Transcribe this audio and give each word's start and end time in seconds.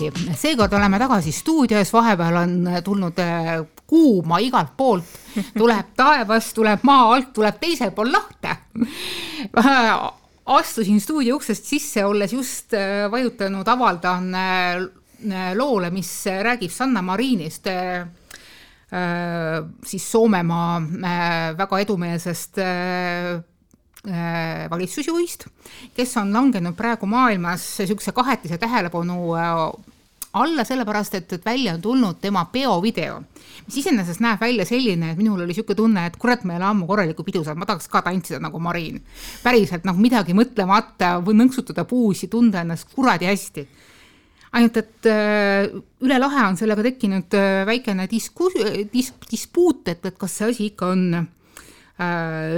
niimoodi, 0.00 0.36
seekord 0.38 0.72
oleme 0.76 0.98
tagasi 0.98 1.32
stuudios, 1.32 1.92
vahepeal 1.92 2.36
on 2.42 2.68
tulnud 2.84 3.18
äh, 3.22 3.52
kuuma 3.86 4.38
igalt 4.42 4.74
poolt, 4.76 5.16
tuleb 5.58 5.94
taevast, 5.96 6.54
tuleb 6.54 6.84
maa 6.86 7.14
alt, 7.14 7.32
tuleb 7.36 7.58
teisel 7.60 7.92
pool 7.96 8.12
lahte. 8.12 8.56
astusin 10.56 11.00
stuudio 11.00 11.36
uksest 11.36 11.64
sisse, 11.64 12.04
olles 12.06 12.32
just 12.32 12.74
äh, 12.74 13.10
vajutanud 13.10 13.68
avaldan 13.68 14.30
loole, 15.56 15.90
mis 15.90 16.12
räägib 16.42 16.70
Sanna 16.70 17.02
Marinist 17.02 17.66
siis 19.82 20.04
Soomemaa 20.12 20.76
väga 21.58 21.78
edumeelsest 21.82 22.60
Äh, 24.06 24.70
valitsusjuhist, 24.70 25.48
kes 25.96 26.12
on 26.20 26.28
langenud 26.30 26.76
praegu 26.78 27.08
maailmas 27.10 27.64
niisuguse 27.80 28.12
kahetise 28.14 28.54
tähelepanu 28.62 29.16
äh, 29.34 29.48
alla, 30.36 30.64
sellepärast 30.68 31.14
et, 31.18 31.32
et 31.32 31.44
välja 31.46 31.74
on 31.74 31.82
tulnud 31.82 32.20
tema 32.20 32.44
peovideo, 32.52 33.20
mis 33.66 33.78
iseenesest 33.82 34.22
näeb 34.24 34.40
välja 34.40 34.66
selline, 34.68 35.12
et 35.12 35.20
minul 35.20 35.40
oli 35.40 35.52
niisugune 35.52 35.78
tunne, 35.78 36.06
et 36.06 36.16
kurat, 36.20 36.44
me 36.44 36.54
ei 36.54 36.60
ole 36.60 36.68
ammu 36.70 36.88
korralikku 36.88 37.24
pidu 37.26 37.44
saanud, 37.44 37.62
ma 37.62 37.68
tahaks 37.68 37.88
ka 37.92 38.02
tantsida 38.06 38.40
nagu 38.42 38.60
Marin. 38.62 39.00
päriselt 39.42 39.86
nagu 39.88 40.00
midagi 40.00 40.36
mõtlemata 40.36 41.16
või 41.24 41.38
nõnksutada 41.40 41.86
puusi, 41.88 42.28
tunda 42.32 42.64
ennast 42.64 42.92
kuradi 42.94 43.30
hästi. 43.30 43.68
ainult, 44.56 44.76
et 44.76 45.08
äh, 45.12 45.70
üle 46.00 46.18
lahe 46.18 46.48
on 46.48 46.56
sellega 46.56 46.82
tekkinud 46.82 47.34
väikene 47.66 48.06
disku-, 48.10 48.52
dis-, 48.92 49.14
dispuut, 49.30 49.88
et, 49.88 50.04
et 50.04 50.18
kas 50.18 50.38
see 50.38 50.52
asi 50.52 50.70
ikka 50.72 50.92
on 50.92 51.08
Äh, 51.16 51.26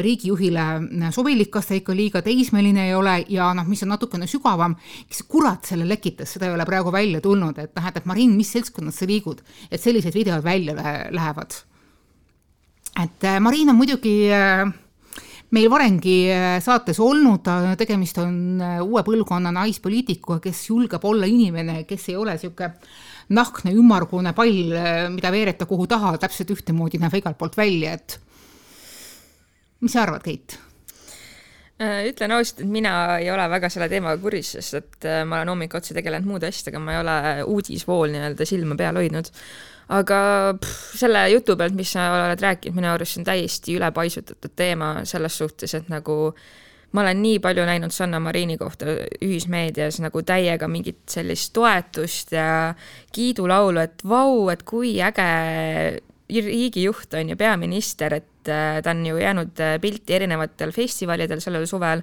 riigijuhile 0.03 1.11
sobilik, 1.15 1.51
kas 1.53 1.69
ta 1.71 1.77
ikka 1.79 1.95
liiga 1.95 2.23
teismeline 2.27 2.89
ei 2.89 2.95
ole 2.99 3.21
ja 3.31 3.53
noh, 3.55 3.69
mis 3.71 3.85
on 3.87 3.93
natukene 3.95 4.27
sügavam, 4.27 4.75
kes 5.07 5.23
kurat 5.31 5.69
selle 5.71 5.87
lekitas, 5.87 6.33
seda 6.35 6.49
ei 6.49 6.57
ole 6.57 6.67
praegu 6.67 6.91
välja 6.95 7.21
tulnud, 7.23 7.61
et 7.63 7.77
noh, 7.79 7.87
et, 7.87 8.01
et 8.01 8.09
Marin, 8.11 8.35
mis 8.35 8.51
seltskonnas 8.57 8.99
sa 8.99 9.07
liigud, 9.07 9.45
et 9.71 9.79
sellised 9.79 10.15
videod 10.15 10.43
välja 10.43 10.75
lähevad. 11.15 11.55
et 12.99 13.25
äh, 13.25 13.39
Marin 13.41 13.71
on 13.71 13.79
muidugi 13.79 14.17
äh, 14.35 14.67
meil 15.55 15.71
varemgi 15.71 16.19
saates 16.61 16.99
olnud, 17.01 17.47
tegemist 17.79 18.19
on 18.19 18.61
uue 18.83 19.03
põlvkonna 19.07 19.53
naispoliitikuga, 19.55 20.43
kes 20.45 20.67
julgeb 20.69 21.05
olla 21.05 21.31
inimene, 21.31 21.85
kes 21.89 22.11
ei 22.11 22.19
ole 22.19 22.35
niisugune 22.35 22.75
nahkne 23.39 23.73
ümmargune 23.77 24.33
pall, 24.35 24.73
mida 25.15 25.31
veereta 25.31 25.67
kuhu 25.69 25.87
taha, 25.87 26.17
täpselt 26.19 26.51
ühtemoodi 26.57 26.99
näeb 27.01 27.21
igalt 27.21 27.39
poolt 27.39 27.57
välja, 27.57 27.95
et 27.95 28.19
mis 29.81 29.95
sa 29.95 30.03
arvad, 30.07 30.25
Keit? 30.27 30.59
Äh, 31.79 32.09
ütlen 32.11 32.35
ausalt, 32.35 32.65
et 32.65 32.71
mina 32.71 32.93
ei 33.23 33.29
ole 33.31 33.45
väga 33.53 33.69
selle 33.71 33.87
teemaga 33.91 34.19
kursis, 34.19 34.57
sest 34.57 34.75
et 34.75 35.07
äh, 35.07 35.21
ma 35.23 35.39
olen 35.39 35.53
hommik 35.53 35.77
otsa 35.79 35.95
tegelenud 35.95 36.27
muude 36.27 36.49
asjadega, 36.51 36.81
ma 36.83 36.97
ei 36.97 37.03
ole 37.05 37.19
uudisvool 37.53 38.11
nii-öelda 38.11 38.47
silma 38.51 38.75
peal 38.79 38.99
hoidnud. 38.99 39.31
aga 39.95 40.17
pff, 40.59 40.97
selle 40.99 41.23
jutu 41.31 41.55
pealt, 41.57 41.77
mis 41.79 41.93
sa 41.95 42.09
oled 42.17 42.43
rääkinud, 42.43 42.77
minu 42.77 42.91
arust 42.91 43.15
see 43.15 43.23
on 43.23 43.29
täiesti 43.31 43.77
ülepaisutatud 43.79 44.57
teema 44.59 44.89
selles 45.09 45.39
suhtes, 45.39 45.77
et 45.79 45.87
nagu 45.89 46.19
ma 46.93 47.05
olen 47.05 47.23
nii 47.23 47.39
palju 47.47 47.69
näinud 47.71 47.95
Sanna 47.95 48.19
Marini 48.21 48.59
kohta 48.59 48.99
ühismeedias 49.23 50.01
nagu 50.03 50.25
täiega 50.27 50.67
mingit 50.69 51.05
sellist 51.15 51.55
toetust 51.55 52.35
ja 52.35 52.75
kiidulaulu, 53.15 53.87
et 53.87 54.03
vau, 54.03 54.49
et 54.51 54.67
kui 54.67 54.97
äge 54.99 55.31
riigijuht 56.29 57.15
on 57.15 57.31
ju 57.33 57.37
peaminister, 57.37 58.15
et 58.15 58.49
äh, 58.49 58.81
ta 58.83 58.91
on 58.91 59.07
ju 59.07 59.17
jäänud 59.17 59.61
äh, 59.61 59.79
pilti 59.81 60.15
erinevatel 60.15 60.73
festivalidel 60.73 61.41
sellel 61.41 61.67
suvel, 61.67 62.03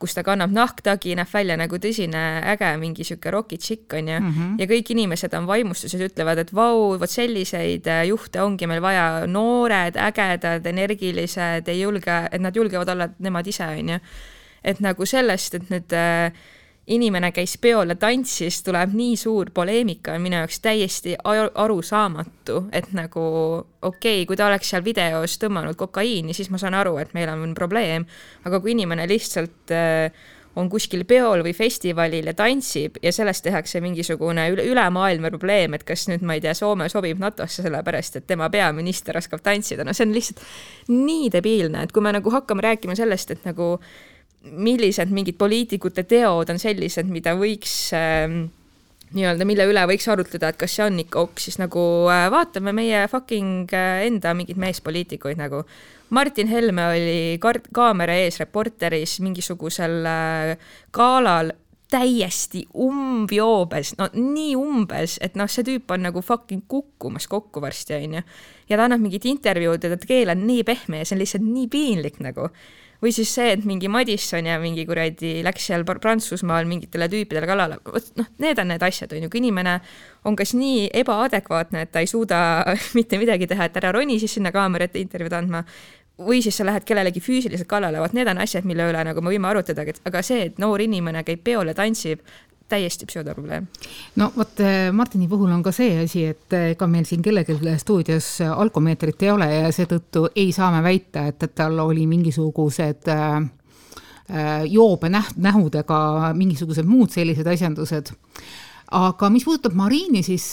kus 0.00 0.14
ta 0.16 0.24
kannab 0.24 0.52
nahktagi, 0.56 1.12
näeb 1.18 1.28
välja 1.28 1.58
nagu 1.60 1.76
tõsine 1.76 2.22
äge 2.54 2.70
mingi 2.80 3.04
sihuke 3.04 3.32
rokitšikk 3.34 3.98
on 3.98 4.08
ju 4.08 4.20
mm, 4.20 4.30
-hmm. 4.30 4.54
ja 4.62 4.66
kõik 4.66 4.92
inimesed 4.94 5.34
on 5.36 5.46
vaimustuses, 5.46 6.00
ütlevad, 6.00 6.38
et 6.38 6.54
vau, 6.54 6.96
vot 6.98 7.10
selliseid 7.10 7.86
äh, 7.86 8.06
juhte 8.08 8.42
ongi 8.42 8.66
meil 8.66 8.80
vaja, 8.80 9.26
noored, 9.26 9.96
ägedad, 9.96 10.66
energilised, 10.66 11.68
ei 11.68 11.80
julge, 11.80 12.28
et 12.32 12.40
nad 12.40 12.56
julgevad 12.56 12.88
olla 12.88 13.08
nemad 13.18 13.46
ise, 13.46 13.64
on 13.64 13.88
ju. 13.88 13.98
et 14.64 14.80
nagu 14.80 15.06
sellest, 15.06 15.54
et 15.54 15.70
nüüd 15.70 15.92
äh, 15.92 16.32
inimene 16.90 17.30
käis 17.34 17.56
peol 17.62 17.92
ja 17.92 17.96
tantsis, 17.98 18.60
tuleb 18.66 18.94
nii 18.96 19.14
suur 19.18 19.52
poleemika, 19.54 20.16
on 20.16 20.24
minu 20.24 20.40
jaoks 20.40 20.60
täiesti 20.64 21.14
arusaamatu, 21.24 22.64
et 22.72 22.90
nagu 22.96 23.22
okei 23.22 24.20
okay,, 24.22 24.26
kui 24.26 24.38
ta 24.38 24.48
oleks 24.50 24.72
seal 24.72 24.84
videos 24.84 25.38
tõmmanud 25.42 25.78
kokaiini, 25.78 26.34
siis 26.36 26.50
ma 26.50 26.58
saan 26.60 26.76
aru, 26.78 26.96
et 27.02 27.14
meil 27.16 27.30
on 27.32 27.54
probleem, 27.54 28.06
aga 28.44 28.60
kui 28.60 28.74
inimene 28.74 29.06
lihtsalt 29.10 29.74
äh, 29.76 30.10
on 30.58 30.68
kuskil 30.70 31.04
peol 31.08 31.44
või 31.46 31.52
festivalil 31.54 32.26
ja 32.26 32.34
tantsib 32.34 32.98
ja 33.02 33.12
sellest 33.14 33.44
tehakse 33.46 33.80
mingisugune 33.82 34.48
üle, 34.50 34.66
ülemaailmne 34.72 35.30
probleem, 35.30 35.76
et 35.78 35.84
kas 35.86 36.08
nüüd, 36.10 36.24
ma 36.26 36.36
ei 36.36 36.44
tea, 36.44 36.54
Soome 36.58 36.88
sobib 36.90 37.20
NATO-sse 37.22 37.64
sellepärast, 37.66 38.18
et 38.18 38.26
tema 38.26 38.50
peaminister 38.50 39.18
oskab 39.20 39.44
tantsida, 39.46 39.86
no 39.86 39.94
see 39.94 40.08
on 40.08 40.14
lihtsalt 40.16 40.42
nii 40.90 41.30
debiilne, 41.32 41.86
et 41.86 41.94
kui 41.94 42.02
me 42.02 42.14
nagu 42.16 42.34
hakkame 42.34 42.66
rääkima 42.66 42.98
sellest, 42.98 43.36
et 43.36 43.46
nagu 43.46 43.76
millised 44.44 45.12
mingid 45.12 45.36
poliitikute 45.38 46.06
teod 46.08 46.50
on 46.50 46.58
sellised, 46.58 47.08
mida 47.12 47.34
võiks 47.38 47.74
äh, 47.96 48.26
nii-öelda, 49.16 49.46
mille 49.48 49.66
üle 49.70 49.82
võiks 49.90 50.06
arutleda, 50.10 50.52
et 50.52 50.58
kas 50.60 50.76
see 50.76 50.84
on 50.86 50.98
ikka 51.02 51.24
ok, 51.24 51.40
siis 51.42 51.58
nagu 51.60 51.82
äh, 52.12 52.26
vaatame 52.32 52.74
meie 52.76 53.02
fucking 53.10 53.72
äh, 53.74 54.04
enda 54.06 54.34
mingeid 54.38 54.60
meespoliitikuid 54.60 55.40
nagu. 55.40 55.64
Martin 56.14 56.50
Helme 56.50 56.86
oli 56.90 57.16
kar-, 57.42 57.62
kaamera 57.74 58.16
ees 58.18 58.40
Reporteris 58.42 59.18
mingisugusel 59.24 59.98
äh, 60.06 60.70
galal 60.94 61.52
täiesti 61.90 62.62
umbjoobes, 62.78 63.96
no 63.98 64.06
nii 64.14 64.52
umbes, 64.58 65.16
et 65.26 65.34
noh, 65.38 65.48
see 65.50 65.66
tüüp 65.66 65.90
on 65.90 66.04
nagu 66.06 66.22
fucking 66.22 66.68
kukkumas 66.70 67.26
kokku 67.30 67.62
varsti, 67.62 67.96
onju. 67.96 68.22
ja 68.70 68.78
ta 68.78 68.86
annab 68.86 69.02
mingit 69.02 69.26
intervjuud 69.26 69.82
ja 69.82 69.96
ta 69.96 70.06
keel 70.06 70.30
on 70.30 70.46
nii 70.46 70.62
pehme 70.68 71.02
ja 71.02 71.08
see 71.08 71.16
on 71.16 71.24
lihtsalt 71.24 71.48
nii 71.48 71.66
piinlik 71.72 72.22
nagu 72.22 72.46
või 73.02 73.12
siis 73.16 73.32
see, 73.34 73.52
et 73.54 73.64
mingi 73.68 73.88
Madisson 73.88 74.46
ja 74.46 74.58
mingi 74.60 74.84
kuradi 74.88 75.40
läks 75.44 75.70
seal 75.70 75.86
Prantsusmaal 75.88 76.68
mingitele 76.68 77.08
tüüpidele 77.12 77.48
kallale, 77.48 77.78
vot 77.84 78.10
noh, 78.20 78.28
need 78.42 78.60
on 78.60 78.70
need 78.72 78.84
asjad, 78.84 79.12
on 79.16 79.24
ju, 79.24 79.30
kui 79.32 79.40
inimene 79.40 79.78
on 80.28 80.36
kas 80.36 80.52
nii 80.56 80.90
ebaadekvaatne, 81.02 81.86
et 81.86 81.94
ta 81.94 82.04
ei 82.04 82.10
suuda 82.10 82.40
mitte 82.98 83.20
midagi 83.20 83.48
teha, 83.50 83.70
et 83.70 83.80
ära 83.80 83.94
roni 83.96 84.20
siis 84.20 84.36
sinna 84.38 84.52
kaamera 84.54 84.88
ette 84.88 85.00
intervjuud 85.00 85.38
andma, 85.40 85.64
või 86.20 86.42
siis 86.44 86.58
sa 86.60 86.66
lähed 86.68 86.84
kellelegi 86.84 87.22
füüsiliselt 87.24 87.68
kallale, 87.68 88.00
vot 88.02 88.12
need 88.16 88.28
on 88.28 88.42
asjad, 88.44 88.68
mille 88.68 88.90
üle 88.90 89.04
nagu 89.08 89.24
me 89.24 89.32
võime 89.32 89.48
arutada, 89.48 89.86
aga 90.04 90.22
see, 90.26 90.50
et 90.50 90.60
noor 90.60 90.84
inimene 90.84 91.24
käib 91.24 91.40
peol 91.46 91.72
ja 91.72 91.76
tantsib, 91.78 92.20
täiesti 92.70 93.06
pseudoprobleem. 93.06 93.66
no 94.16 94.30
vot 94.36 94.60
äh, 94.60 94.92
Martini 94.92 95.28
puhul 95.28 95.50
on 95.50 95.62
ka 95.62 95.72
see 95.74 95.98
asi, 96.04 96.24
et 96.32 96.56
äh, 96.56 96.70
ega 96.74 96.86
meil 96.90 97.06
siin 97.08 97.22
kellelgi 97.22 97.58
stuudios 97.82 98.32
alkomeetrit 98.48 99.26
ei 99.26 99.34
ole 99.34 99.50
ja 99.52 99.74
seetõttu 99.74 100.28
ei 100.36 100.52
saa 100.56 100.70
me 100.74 100.82
väita, 100.86 101.26
et, 101.30 101.42
et 101.42 101.54
tal 101.54 101.78
oli 101.82 102.06
mingisugused 102.10 103.10
äh, 103.10 103.36
äh 104.30 104.64
joobe 104.70 105.10
näht-, 105.10 105.38
nähudega 105.38 106.32
mingisugused 106.38 106.88
muud 106.88 107.10
sellised 107.14 107.46
asjandused 107.46 108.14
aga 108.90 109.28
mis 109.30 109.44
puudutab 109.46 109.74
Marini, 109.78 110.22
siis 110.26 110.48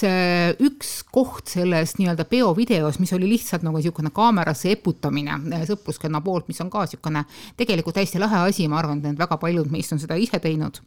üks 0.61 0.91
koht 1.09 1.49
selles 1.49 1.95
nii-öelda 1.97 2.27
peovideos, 2.29 2.99
mis 3.01 3.13
oli 3.17 3.25
lihtsalt 3.31 3.63
nagu 3.65 3.79
niisugune 3.79 4.11
kaamerasse 4.13 4.75
eputamine 4.75 5.39
sõpruskonna 5.65 6.21
poolt, 6.21 6.45
mis 6.51 6.61
on 6.61 6.69
ka 6.69 6.85
niisugune 6.85 7.25
tegelikult 7.57 7.97
hästi 7.97 8.21
lahe 8.21 8.43
asi, 8.51 8.67
ma 8.69 8.77
arvan, 8.77 9.01
et 9.01 9.17
väga 9.17 9.39
paljud 9.41 9.73
meist 9.73 9.97
on 9.97 10.03
seda 10.03 10.19
ise 10.21 10.37
teinud 10.43 10.77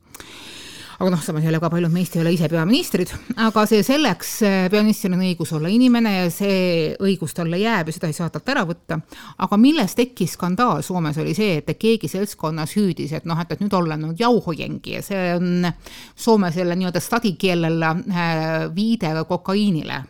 aga 1.00 1.10
noh, 1.14 1.20
samas 1.24 1.44
jälle 1.44 1.60
ka 1.60 1.70
paljud 1.72 1.92
meist 1.92 2.16
ei 2.16 2.20
ole 2.20 2.34
ise 2.34 2.48
peaministrid, 2.52 3.12
aga 3.40 3.64
see 3.68 3.80
selleks, 3.86 4.34
peaministril 4.72 5.16
on 5.16 5.24
õigus 5.24 5.54
olla 5.56 5.70
inimene 5.72 6.12
ja 6.18 6.26
see 6.34 6.58
õigus 7.00 7.32
talle 7.36 7.56
jääb 7.62 7.88
ja 7.88 7.96
seda 7.96 8.10
ei 8.10 8.16
saa 8.16 8.28
talt 8.32 8.52
ära 8.52 8.66
võtta. 8.68 9.00
aga 9.40 9.60
milles 9.60 9.96
tekkis 9.96 10.36
skandaal 10.36 10.84
Soomes, 10.84 11.16
oli 11.22 11.32
see, 11.36 11.56
et 11.62 11.72
keegi 11.80 12.10
seltskonnas 12.12 12.76
hüüdis, 12.76 13.14
et 13.16 13.24
noh, 13.28 13.40
et, 13.40 13.56
et 13.56 13.64
nüüd 13.64 13.76
ollaan 13.80 14.04
nüüd 14.04 14.20
jauhojengi 14.20 14.98
ja 14.98 15.02
see 15.04 15.26
on 15.38 15.70
Soome 16.16 16.52
selle 16.52 16.76
nii-öelda 16.76 17.00
stadikeelele 17.00 17.94
äh, 18.12 18.46
viide 18.76 19.14
kokaiinile 19.28 20.02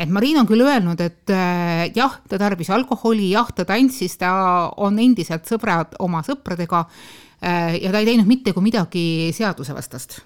et 0.00 0.10
Marin 0.10 0.40
on 0.40 0.46
küll 0.48 0.64
öelnud, 0.64 1.00
et 1.04 1.30
äh, 1.30 1.86
jah, 1.94 2.18
ta 2.26 2.38
tarbis 2.40 2.70
alkoholi, 2.72 3.30
jah, 3.34 3.50
ta 3.54 3.66
tantsis, 3.68 4.18
ta 4.18 4.32
on 4.80 4.98
endiselt 4.98 5.46
sõbrad 5.46 5.94
oma 6.02 6.24
sõpradega 6.26 6.86
ja 7.40 7.92
ta 7.92 8.02
ei 8.02 8.08
teinud 8.10 8.28
mitte 8.28 8.52
kui 8.52 8.64
midagi 8.66 9.04
seadusevastast 9.32 10.20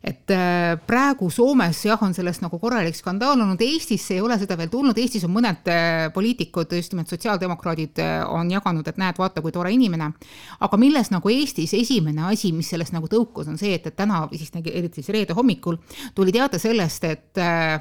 et 0.00 0.30
äh, 0.32 0.78
praegu 0.88 1.28
Soomes 1.30 1.82
jah, 1.84 2.00
on 2.02 2.14
sellest 2.16 2.40
nagu 2.40 2.56
korralik 2.60 2.96
skandaal 2.96 3.36
olnud, 3.36 3.60
Eestisse 3.60 4.16
ei 4.16 4.22
ole 4.24 4.38
seda 4.40 4.56
veel 4.56 4.70
tulnud, 4.72 4.96
Eestis 4.98 5.26
on 5.28 5.34
mõned 5.34 5.68
äh, 5.68 6.06
poliitikud, 6.14 6.72
just 6.78 6.94
nimelt 6.94 7.12
sotsiaaldemokraadid 7.12 8.00
on 8.32 8.50
jaganud, 8.52 8.88
et 8.88 9.00
näed, 9.00 9.20
vaata, 9.20 9.44
kui 9.44 9.52
tore 9.52 9.72
inimene. 9.76 10.10
aga 10.60 10.80
milles 10.80 11.12
nagu 11.12 11.32
Eestis 11.32 11.76
esimene 11.76 12.24
asi, 12.32 12.52
mis 12.56 12.72
sellest 12.72 12.96
nagu 12.96 13.12
tõukus, 13.12 13.52
on 13.52 13.60
see, 13.60 13.74
et, 13.76 13.92
et 13.92 13.96
täna 13.96 14.24
siis 14.32 14.52
eriti 14.56 15.02
siis 15.02 15.12
reede 15.12 15.36
hommikul 15.36 15.76
tuli 16.14 16.32
teade 16.32 16.58
sellest, 16.58 17.04
et 17.04 17.44
äh, 17.44 17.80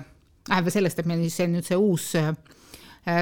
sellest, 0.67 0.99
et 0.99 1.07
meil 1.07 1.23
siis 1.23 1.39
see 1.39 1.47
nüüd 1.47 1.67
see 1.67 1.79
uus 1.79 2.11
äh, 2.19 2.33
Äh, 2.33 2.68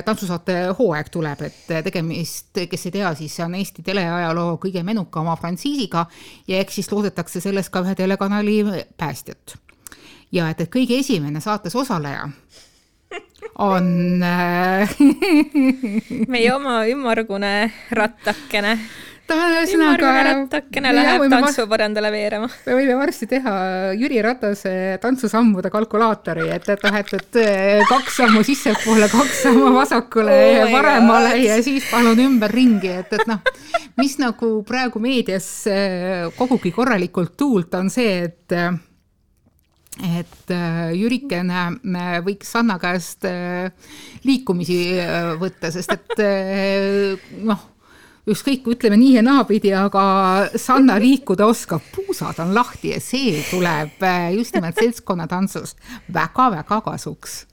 tantsusaate 0.06 0.58
hooaeg 0.80 1.10
tuleb, 1.14 1.42
et 1.48 1.72
äh, 1.72 1.84
tegemist, 1.86 2.52
kes 2.70 2.86
ei 2.90 2.96
tea, 2.98 3.14
siis 3.16 3.36
see 3.38 3.46
on 3.46 3.56
Eesti 3.60 3.86
teleajaloo 3.86 4.58
kõige 4.64 4.84
menukama 4.84 5.36
frantsiisiga 5.40 6.06
ja 6.48 6.62
eks 6.64 6.80
siis 6.80 6.92
loodetakse 6.92 7.42
selles 7.44 7.70
ka 7.70 7.84
ühe 7.86 7.96
telekanali 7.96 8.60
päästjat. 8.98 9.58
Ja 10.32 10.50
et, 10.52 10.62
et 10.62 10.72
kõige 10.74 10.98
esimene 11.00 11.40
saates 11.42 11.76
osaleja 11.76 12.28
on 13.64 14.24
äh, 14.24 14.98
meie 16.34 16.54
oma 16.54 16.82
ümmargune 16.90 17.72
rattakene 17.92 18.78
ta 19.28 19.36
on 19.44 19.54
ühesõnaga. 19.58 20.12
rattakene 20.28 20.94
läheb 20.96 21.26
tantsupõrandale 21.32 22.12
veerema. 22.14 22.50
me 22.66 22.78
võime 22.80 22.96
varsti 23.00 23.28
teha 23.30 23.54
Jüri 24.00 24.22
Ratase 24.24 24.74
tantsusammude 25.04 25.72
kalkulaatori, 25.74 26.48
et, 26.56 26.68
et 26.74 26.88
noh, 26.88 26.98
et, 27.02 27.14
et 27.20 27.86
kaks 27.92 28.20
sammu 28.22 28.44
sissepoole, 28.48 29.10
kaks 29.12 29.44
sammu 29.48 29.72
vasakule 29.76 30.34
oh 30.34 30.58
ja 30.62 30.66
paremale 30.72 31.36
God. 31.36 31.46
ja 31.46 31.62
siis 31.66 31.88
palun 31.92 32.24
ümberringi, 32.24 32.94
et, 33.04 33.16
et 33.20 33.30
noh, 33.30 33.44
mis 34.00 34.18
nagu 34.22 34.52
praegu 34.68 35.02
meedias 35.04 35.50
kogugi 36.38 36.74
korralikult 36.76 37.36
tuult, 37.40 37.74
on 37.80 37.92
see, 37.94 38.28
et 38.28 38.60
et 39.98 40.52
Jürikene 40.94 42.22
võiks 42.22 42.52
Sanna 42.54 42.76
käest 42.78 43.26
liikumisi 44.28 44.78
võtta, 45.42 45.72
sest 45.74 45.96
et 45.98 46.22
noh 47.42 47.66
ükskõik, 48.28 48.68
ütleme 48.76 48.98
nii 49.00 49.14
ja 49.18 49.24
naapidi, 49.26 49.74
aga 49.76 50.04
Sanna 50.60 50.98
liikuda 51.02 51.48
oskab, 51.48 51.84
puusad 51.96 52.40
on 52.44 52.54
lahti 52.56 52.94
ja 52.96 53.02
see 53.04 53.42
tuleb 53.50 54.04
äh, 54.04 54.32
just 54.36 54.56
nimelt 54.56 54.80
seltskonnatantsus. 54.80 55.76
Väga-väga 56.14 56.82
kasuks 56.86 57.46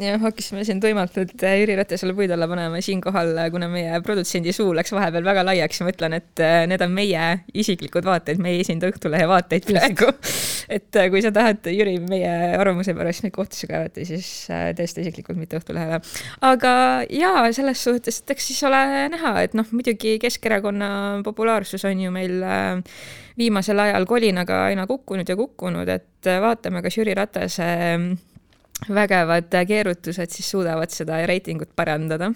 jah, 0.00 0.18
hakkasime 0.22 0.62
siin 0.66 0.80
tuimalt 0.82 1.16
nüüd 1.18 1.42
äh, 1.46 1.56
Jüri 1.60 1.76
Ratasele 1.78 2.14
puid 2.16 2.32
alla 2.32 2.46
panema 2.50 2.80
siinkohal, 2.84 3.32
äh, 3.38 3.48
kuna 3.52 3.68
meie 3.72 3.98
produtsendi 4.04 4.54
suu 4.54 4.72
läks 4.76 4.92
vahepeal 4.94 5.24
väga 5.26 5.44
laiaks 5.46 5.80
ja 5.80 5.86
ma 5.86 5.92
ütlen, 5.92 6.16
et 6.18 6.42
äh, 6.42 6.62
need 6.70 6.84
on 6.84 6.94
meie 6.94 7.26
isiklikud 7.62 8.06
vaated, 8.06 8.40
me 8.42 8.54
ei 8.54 8.62
esinda 8.64 8.90
Õhtulehe 8.92 9.28
vaateid 9.30 9.68
praegu. 9.68 10.08
et 10.76 11.00
kui 11.12 11.22
sa 11.24 11.32
tahad, 11.34 11.66
Jüri, 11.72 11.98
meie 12.06 12.32
arvamuse 12.58 12.94
pärast 12.96 13.26
neid 13.26 13.34
kohtusse 13.36 13.68
kaevata, 13.70 14.06
siis 14.08 14.30
täiesti 14.48 15.04
isiklikult, 15.06 15.40
mitte 15.40 15.60
Õhtulehele. 15.60 16.00
aga 16.48 16.74
jaa, 17.12 17.46
selles 17.56 17.84
suhtes, 17.84 18.22
et 18.22 18.34
eks 18.36 18.50
siis 18.52 18.62
ole 18.68 18.82
näha, 19.12 19.36
et 19.44 19.56
noh, 19.58 19.68
muidugi 19.74 20.18
Keskerakonna 20.22 20.90
populaarsus 21.26 21.84
on 21.88 22.00
ju 22.06 22.12
meil 22.14 22.42
viimasel 23.38 23.80
ajal 23.80 24.06
kolinaga 24.08 24.66
aina 24.68 24.86
kukkunud 24.86 25.28
ja 25.28 25.36
kukkunud, 25.38 25.88
et 25.88 26.32
vaatame, 26.42 26.82
kas 26.84 27.00
Jüri 27.00 27.16
Ratase 27.16 27.72
vägevad 28.88 29.52
keerutused 29.68 30.32
siis 30.32 30.50
suudavad 30.50 30.90
seda 30.92 31.20
reitingut 31.26 31.70
parandada? 31.76 32.30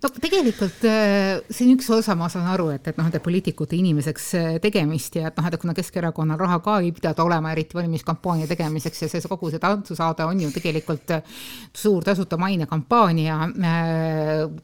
no 0.00 0.10
tegelikult 0.16 0.84
äh, 0.88 1.40
see 1.50 1.66
on 1.66 1.74
üks 1.76 1.88
osa, 1.92 2.16
ma 2.18 2.30
saan 2.32 2.48
aru, 2.52 2.70
et, 2.74 2.86
et 2.90 2.98
noh, 3.00 3.08
et 3.08 3.22
poliitikute 3.22 3.76
inimeseks 3.76 4.28
äh, 4.38 4.48
tegemist 4.62 5.16
ja 5.18 5.28
et 5.28 5.38
noh, 5.38 5.48
et 5.48 5.58
kuna 5.60 5.74
Keskerakonnal 5.76 6.40
raha 6.40 6.60
ka 6.64 6.78
ei 6.84 6.92
pidada 6.96 7.24
olema 7.26 7.52
eriti 7.54 7.78
valimiskampaania 7.78 8.48
tegemiseks 8.50 9.04
ja 9.04 9.10
see 9.12 9.30
kogu 9.30 9.52
see 9.52 9.62
tantsusaade 9.62 10.26
on 10.26 10.40
ju 10.46 10.50
tegelikult 10.54 11.14
äh, 11.16 11.38
suur 11.76 12.04
tasuta 12.04 12.38
mainekampaania, 12.40 13.36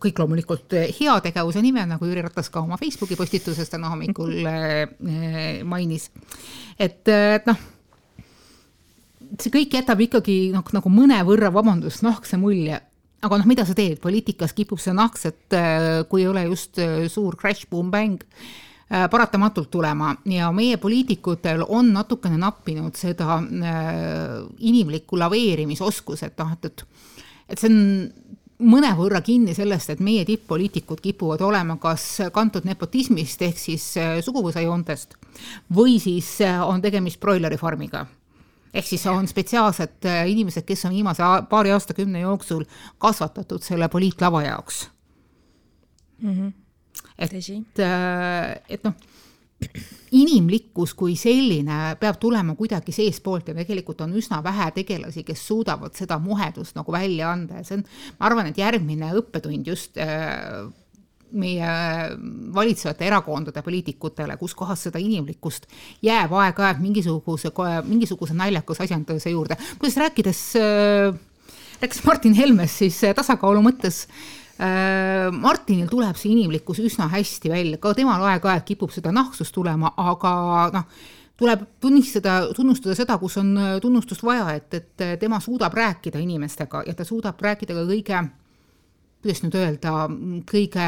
kõik 0.03 0.19
loomulikult 0.21 0.75
heategevuse 0.97 1.63
nimel, 1.65 1.89
nagu 1.91 2.09
Jüri 2.09 2.25
Ratas 2.25 2.51
ka 2.53 2.63
oma 2.65 2.79
Facebooki 2.81 3.19
postituses 3.19 3.71
täna 3.73 3.93
hommikul 3.93 4.35
mainis. 5.69 6.11
et 6.79 7.09
noh 7.47 7.65
see 9.40 9.52
kõik 9.52 9.75
jätab 9.78 10.02
ikkagi 10.06 10.37
noh, 10.55 10.67
nagu 10.76 10.93
mõnevõrra, 10.93 11.50
vabandust, 11.55 12.05
nahkse 12.06 12.38
mulje. 12.40 12.81
aga 13.26 13.38
noh, 13.40 13.49
mida 13.49 13.64
sa 13.67 13.75
teed, 13.75 13.99
poliitikas 13.99 14.52
kipub 14.55 14.78
see 14.78 14.93
nahks, 14.94 15.25
et 15.26 15.56
äh, 15.56 16.05
kui 16.11 16.23
ei 16.23 16.28
ole 16.31 16.44
just 16.46 16.78
äh, 16.78 17.08
suur 17.11 17.34
crash, 17.40 17.67
boom, 17.70 17.88
bang, 17.90 18.20
äh, 18.90 19.06
paratamatult 19.11 19.70
tulema. 19.73 20.12
Ja 20.31 20.52
meie 20.55 20.76
poliitikutel 20.78 21.64
on 21.67 21.90
natukene 21.96 22.38
nappinud 22.38 22.94
seda 22.94 23.40
inimlikku 24.58 25.19
laveerimisoskust, 25.19 26.29
et 26.29 26.38
noh, 26.38 26.52
et, 26.55 26.70
et 26.70 26.87
et 27.46 27.62
see 27.62 27.70
on 27.70 28.70
mõnevõrra 28.72 29.20
kinni 29.22 29.55
sellest, 29.55 29.90
et 29.93 30.00
meie 30.02 30.25
tipp-poliitikud 30.26 31.00
kipuvad 31.05 31.43
olema 31.46 31.76
kas 31.79 32.05
kantud 32.34 32.64
nepotismist 32.67 33.43
ehk 33.44 33.58
siis 33.61 33.84
suguvõsajoontest 34.26 35.19
või 35.76 35.99
siis 36.02 36.38
on 36.64 36.81
tegemist 36.82 37.20
broileri 37.20 37.58
farmiga 37.61 38.06
ehk 38.76 38.87
siis 38.87 39.06
on 39.11 39.28
spetsiaalsed 39.28 40.06
äh, 40.08 40.23
inimesed, 40.31 40.67
kes 40.69 40.84
on 40.88 40.94
viimase 40.96 41.25
paari 41.50 41.73
aastakümne 41.75 42.20
jooksul 42.20 42.64
kasvatatud 43.02 43.64
selle 43.64 43.88
poliitlava 43.88 44.43
jaoks 44.43 44.87
mm. 46.23 46.32
-hmm. 46.32 46.52
et, 47.19 47.81
äh, 47.81 48.62
et 48.69 48.84
noh, 48.84 48.94
inimlikkus 50.12 50.94
kui 50.94 51.17
selline 51.17 51.96
peab 52.00 52.19
tulema 52.20 52.55
kuidagi 52.55 52.93
seestpoolt 52.93 53.49
ja 53.49 53.55
tegelikult 53.56 54.00
on 54.05 54.12
üsna 54.17 54.43
vähe 54.44 54.70
tegelasi, 54.76 55.25
kes 55.25 55.46
suudavad 55.46 55.96
seda 55.96 56.19
muhedust 56.19 56.76
nagu 56.76 56.93
välja 56.93 57.32
anda 57.32 57.61
ja 57.61 57.64
see 57.64 57.79
on, 57.81 57.84
ma 58.19 58.29
arvan, 58.31 58.50
et 58.50 58.58
järgmine 58.61 59.12
õppetund 59.20 59.72
just 59.72 59.96
äh, 59.99 60.67
meie 61.32 61.70
valitsevate 62.55 63.06
erakondade 63.06 63.62
poliitikutele, 63.62 64.37
kus 64.40 64.55
kohas 64.55 64.87
seda 64.87 65.00
inimlikkust 65.02 65.67
jääb 66.06 66.32
aeg-ajalt 66.32 66.81
mingisuguse, 66.82 67.52
mingisuguse 67.87 68.37
naljakuse 68.37 68.84
asjanduse 68.87 69.31
juurde. 69.31 69.56
kuidas 69.78 69.96
rääkides 69.96 70.40
äh,, 70.56 71.19
rääkides 71.81 72.05
Martin 72.05 72.34
Helmest, 72.34 72.78
siis 72.84 73.02
äh, 73.05 73.14
tasakaalu 73.14 73.62
mõttes 73.67 74.06
äh, 74.61 75.32
Martinil 75.32 75.90
tuleb 75.90 76.17
see 76.17 76.32
inimlikkus 76.32 76.81
üsna 76.84 77.11
hästi 77.12 77.52
välja, 77.52 77.82
ka 77.82 77.94
temal 77.94 78.22
aeg-ajalt 78.31 78.67
kipub 78.67 78.94
seda 78.94 79.12
nahksust 79.12 79.55
tulema, 79.55 79.93
aga 79.96 80.32
noh, 80.75 80.88
tuleb 81.37 81.67
tunnistada, 81.81 82.46
tunnustada 82.56 82.94
seda, 82.96 83.19
kus 83.20 83.37
on 83.43 83.52
tunnustust 83.82 84.22
vaja, 84.25 84.55
et, 84.56 84.72
et 84.75 85.20
tema 85.20 85.40
suudab 85.40 85.75
rääkida 85.76 86.22
inimestega 86.22 86.87
ja 86.87 86.94
ta 86.96 87.05
suudab 87.05 87.40
rääkida 87.43 87.76
ka 87.76 87.84
kõige 87.84 88.22
kuidas 89.26 89.43
nüüd 89.43 89.56
öelda, 89.58 89.93
kõige 90.46 90.84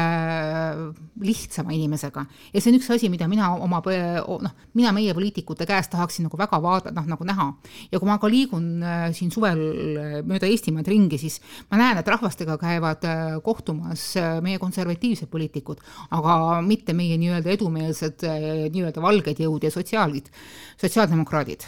lihtsama 1.19 1.73
inimesega. 1.75 2.23
ja 2.53 2.61
see 2.61 2.71
on 2.71 2.77
üks 2.77 2.87
asi, 2.95 3.09
mida 3.11 3.27
mina 3.27 3.49
oma, 3.51 3.81
noh, 3.83 4.53
mina 4.79 4.93
meie 4.95 5.13
poliitikute 5.13 5.67
käest 5.67 5.91
tahaksin 5.91 6.29
nagu 6.29 6.39
väga 6.39 6.61
vaadata, 6.63 6.93
noh 6.95 7.09
nagu 7.11 7.27
näha. 7.27 7.49
ja 7.91 7.99
kui 7.99 8.07
ma 8.07 8.15
ka 8.17 8.29
liigun 8.31 8.83
äh, 8.83 9.09
siin 9.15 9.31
suvel 9.31 9.59
äh, 9.59 10.13
mööda 10.23 10.47
Eestimaad 10.47 10.87
ringi, 10.87 11.19
siis 11.19 11.41
ma 11.71 11.81
näen, 11.81 11.99
et 11.99 12.07
rahvastega 12.07 12.55
käivad 12.61 13.03
äh, 13.03 13.35
kohtumas 13.43 14.13
meie 14.45 14.59
konservatiivsed 14.59 15.27
poliitikud, 15.31 15.83
aga 16.15 16.61
mitte 16.63 16.95
meie 16.95 17.19
nii-öelda 17.19 17.51
edumeelsed 17.57 18.23
nii-öelda 18.71 19.03
valged 19.03 19.43
jõud 19.43 19.67
ja 19.67 19.73
sotsiaalid, 19.73 20.31
sotsiaaldemokraadid 20.79 21.67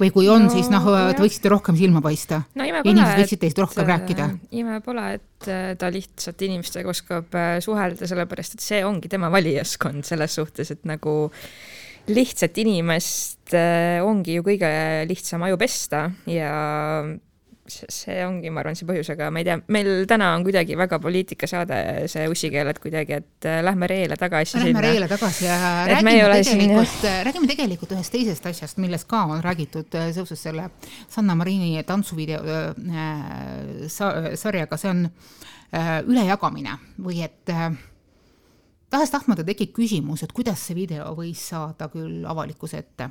või 0.00 0.10
kui 0.14 0.28
on 0.32 0.46
no,, 0.46 0.52
siis 0.52 0.70
noh, 0.72 0.86
te 1.12 1.22
võiksite 1.22 1.52
rohkem 1.52 1.78
silma 1.78 2.02
paista 2.04 2.42
no,. 2.58 2.66
inimesed 2.66 3.22
võiksid 3.22 3.42
teist 3.44 3.60
rohkem 3.62 3.84
äh, 3.84 3.90
rääkida. 3.92 4.28
ime 4.58 4.80
pole, 4.84 5.06
et 5.18 5.50
äh, 5.50 5.72
ta 5.78 5.90
lihtsalt 5.92 6.44
inimestega 6.46 6.92
oskab 6.92 7.36
äh, 7.38 7.56
suhelda, 7.64 8.08
sellepärast 8.10 8.58
et 8.58 8.64
see 8.64 8.82
ongi 8.86 9.10
tema 9.12 9.30
valijaskond 9.32 10.06
selles 10.08 10.38
suhtes, 10.38 10.72
et 10.74 10.86
nagu 10.88 11.16
lihtsat 12.12 12.56
inimest 12.58 13.52
ongi 14.02 14.38
ju 14.38 14.42
kõige 14.46 14.70
lihtsam 15.06 15.44
aju 15.46 15.58
pesta 15.60 16.08
ja 16.26 16.50
see 17.92 18.16
ongi, 18.26 18.50
ma 18.52 18.62
arvan, 18.62 18.76
see 18.78 18.86
põhjus, 18.88 19.10
aga 19.14 19.28
ma 19.34 19.42
ei 19.42 19.46
tea, 19.46 19.56
meil 19.74 19.90
täna 20.10 20.32
on 20.36 20.44
kuidagi 20.46 20.76
väga 20.78 20.98
poliitikasaade, 21.02 21.78
see 22.12 22.26
ussikeeled 22.30 22.80
kuidagi, 22.82 23.18
et 23.22 23.48
äh, 23.48 23.60
lähme 23.64 23.88
reele 23.90 24.18
tagasi. 24.20 24.58
Lähme 24.62 24.84
reele 24.84 25.08
tagasi 25.10 25.46
ja 25.46 25.58
räägime 25.88 26.16
tegelikult, 26.42 27.06
äh, 27.08 27.20
räägime 27.28 27.50
tegelikult 27.50 27.94
ühest 27.96 28.14
teisest 28.14 28.50
asjast, 28.50 28.82
millest 28.82 29.08
ka 29.10 29.24
on 29.28 29.42
räägitud 29.44 29.94
äh, 29.98 30.10
seoses 30.16 30.42
selle 30.48 30.68
Sanna 31.08 31.36
Marini 31.38 31.82
tantsuvideo 31.86 32.42
äh, 32.42 33.88
sa, 33.92 34.12
sarjaga, 34.38 34.78
see 34.80 34.92
on 34.92 35.06
äh, 35.08 35.96
ülejagamine 36.06 36.76
või 37.02 37.22
et 37.24 37.50
äh, 37.52 37.70
tahes-tahtmata 38.92 39.46
tekib 39.48 39.72
küsimus, 39.76 40.22
et 40.22 40.36
kuidas 40.36 40.62
see 40.66 40.76
video 40.76 41.10
võis 41.18 41.48
saada 41.52 41.88
küll 41.92 42.26
avalikkuse 42.28 42.82
ette 42.84 43.10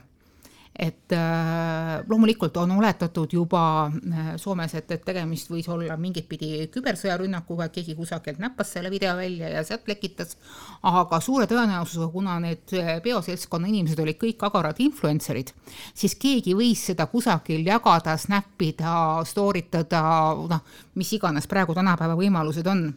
et 0.80 1.12
äh, 1.12 2.04
loomulikult 2.08 2.56
on 2.58 2.72
oletatud 2.72 3.34
juba 3.34 3.64
äh, 3.88 4.30
Soomes, 4.40 4.74
et, 4.80 4.92
et 4.96 5.04
tegemist 5.04 5.50
võis 5.52 5.68
olla 5.70 5.98
mingit 6.00 6.30
pidi 6.30 6.68
kübersõjarünnakuga, 6.72 7.68
et 7.68 7.76
keegi 7.76 7.96
kusagilt 7.98 8.40
näppas 8.40 8.72
selle 8.78 8.92
video 8.92 9.18
välja 9.20 9.50
ja 9.52 9.66
sealt 9.68 9.90
lekitas, 9.92 10.38
aga 10.88 11.20
suure 11.20 11.48
tõenäosusega, 11.52 12.08
kuna 12.14 12.38
need 12.44 12.72
äh, 12.80 12.94
peoseltskonna 13.04 13.68
inimesed 13.68 14.00
olid 14.00 14.20
kõik 14.22 14.48
agarad 14.48 14.80
influencer'id, 14.80 15.52
siis 15.94 16.16
keegi 16.16 16.56
võis 16.56 16.88
seda 16.92 17.10
kusagil 17.12 17.68
jagada, 17.68 18.16
snap 18.18 18.64
ida, 18.64 18.96
story 19.28 19.66
tada, 19.70 20.02
noh, 20.40 20.64
mis 20.96 21.12
iganes 21.20 21.52
praegu 21.52 21.76
tänapäeva 21.76 22.16
võimalused 22.16 22.68
on. 22.72 22.88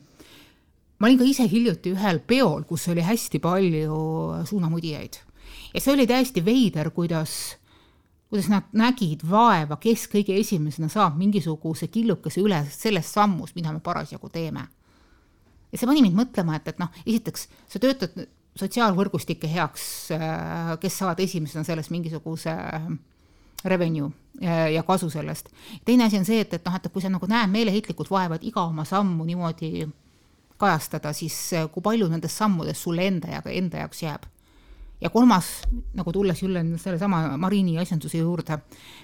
Ma 1.03 1.11
olin 1.11 1.19
ka 1.19 1.27
ise 1.27 1.45
hiljuti 1.51 1.91
ühel 1.91 2.23
peol, 2.23 2.63
kus 2.69 2.87
oli 2.89 3.03
hästi 3.03 3.43
palju 3.43 4.01
suunamudijaid 4.47 5.19
ja 5.75 5.83
see 5.83 5.95
oli 5.95 6.07
täiesti 6.07 6.45
veider, 6.45 6.95
kuidas 6.95 7.57
kuidas 8.35 8.49
nad 8.51 8.65
nägid 8.75 9.21
vaeva, 9.31 9.77
kes 9.79 10.09
kõige 10.11 10.35
esimesena 10.41 10.89
saab 10.91 11.15
mingisuguse 11.21 11.87
killukese 11.87 12.41
üle 12.43 12.65
sellest 12.67 13.15
sammust, 13.15 13.55
mida 13.55 13.71
me 13.71 13.79
parasjagu 13.79 14.27
teeme. 14.35 14.65
ja 15.71 15.79
see 15.79 15.87
pani 15.87 16.03
mind 16.03 16.19
mõtlema, 16.19 16.57
et, 16.59 16.67
et 16.67 16.81
noh, 16.83 16.91
esiteks 17.07 17.47
sa 17.71 17.79
töötad 17.79 18.25
sotsiaalvõrgustike 18.59 19.47
heaks, 19.51 19.85
äh, 20.19 20.75
kes 20.83 20.99
saavad 20.99 21.23
esimesena 21.23 21.63
sellest 21.67 21.95
mingisuguse 21.95 22.57
revenue 23.65 24.11
ja 24.75 24.83
kasu 24.83 25.07
sellest. 25.11 25.49
teine 25.85 26.05
asi 26.05 26.19
on 26.19 26.27
see, 26.27 26.43
et, 26.43 26.59
et 26.59 26.67
noh, 26.67 26.75
et 26.75 26.91
kui 26.91 27.03
sa 27.03 27.15
nagu 27.15 27.31
näed 27.31 27.55
meeleheitlikult 27.55 28.11
vaeva, 28.11 28.35
et 28.35 28.51
iga 28.51 28.67
oma 28.67 28.83
sammu 28.85 29.25
niimoodi 29.31 29.87
kajastada, 30.59 31.15
siis 31.15 31.39
kui 31.71 31.87
palju 31.87 32.11
nendest 32.11 32.43
sammudest 32.43 32.83
sulle 32.83 33.07
enda 33.07 33.31
ja 33.31 33.43
enda 33.47 33.87
jaoks 33.87 34.03
jääb. 34.03 34.27
Ja 35.05 35.11
kolmas, 35.13 35.63
nagu 35.95 36.13
tulles 36.13 36.43
jälle 36.43 36.65
sellesama 36.81 37.37
Marini 37.37 37.79
asjanduse 37.79 38.19
juurde, 38.19 38.59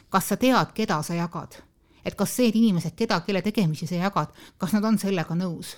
kas 0.08 0.32
sa 0.32 0.36
tead, 0.40 0.72
keda 0.74 1.02
sa 1.02 1.14
jagad? 1.18 1.60
et 2.00 2.14
kas 2.16 2.32
need 2.40 2.56
inimesed, 2.56 2.94
keda, 2.96 3.18
kelle 3.20 3.42
tegemisi 3.44 3.84
sa 3.86 3.98
jagad, 4.00 4.30
kas 4.58 4.72
nad 4.72 4.84
on 4.88 4.96
sellega 4.98 5.36
nõus? 5.36 5.74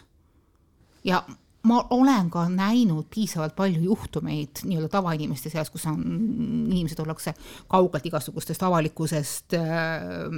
ja 1.05 1.25
ma 1.67 1.81
olen 1.91 2.31
ka 2.31 2.47
näinud 2.51 3.09
piisavalt 3.11 3.57
palju 3.59 3.83
juhtumeid 3.83 4.63
nii-öelda 4.67 4.91
tavainimeste 4.93 5.51
seas, 5.51 5.71
kus 5.71 5.87
on, 5.91 5.99
inimesed 6.71 7.03
ollakse 7.03 7.35
kaugelt 7.71 8.07
igasugustest 8.07 8.63
avalikkusest 8.67 9.59
äh, 9.59 10.31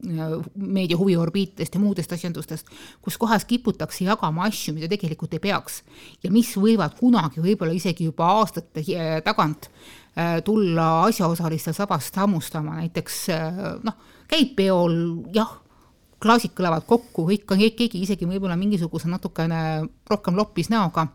meedia 0.00 0.98
huviorbiitidest 0.98 1.74
ja 1.74 1.80
muudest 1.80 2.12
asjandustest, 2.12 2.68
kus 3.02 3.18
kohas 3.20 3.44
kiputakse 3.44 4.04
jagama 4.04 4.46
asju, 4.48 4.74
mida 4.76 4.88
tegelikult 4.90 5.34
ei 5.36 5.42
peaks. 5.44 5.82
Ja 6.24 6.32
mis 6.32 6.52
võivad 6.56 6.96
kunagi, 6.98 7.42
võib-olla 7.44 7.76
isegi 7.76 8.08
juba 8.08 8.30
aastate 8.40 8.84
äh, 8.94 9.18
tagant 9.24 9.70
äh, 9.70 10.38
tulla 10.44 11.06
asjaosalistel 11.08 11.76
sabast 11.76 12.16
hammustama, 12.16 12.80
näiteks 12.80 13.24
äh, 13.34 13.64
noh, 13.84 13.98
käid 14.30 14.54
peol, 14.56 14.96
jah 15.34 15.58
klaasid 16.20 16.52
kõlavad 16.56 16.84
kokku, 16.88 17.24
kõik 17.30 17.54
on, 17.54 17.62
keegi 17.76 18.02
isegi 18.04 18.28
võib-olla 18.28 18.56
mingisuguse 18.60 19.08
natukene 19.08 19.86
rohkem 20.10 20.36
loppis 20.36 20.68
näoga. 20.72 21.06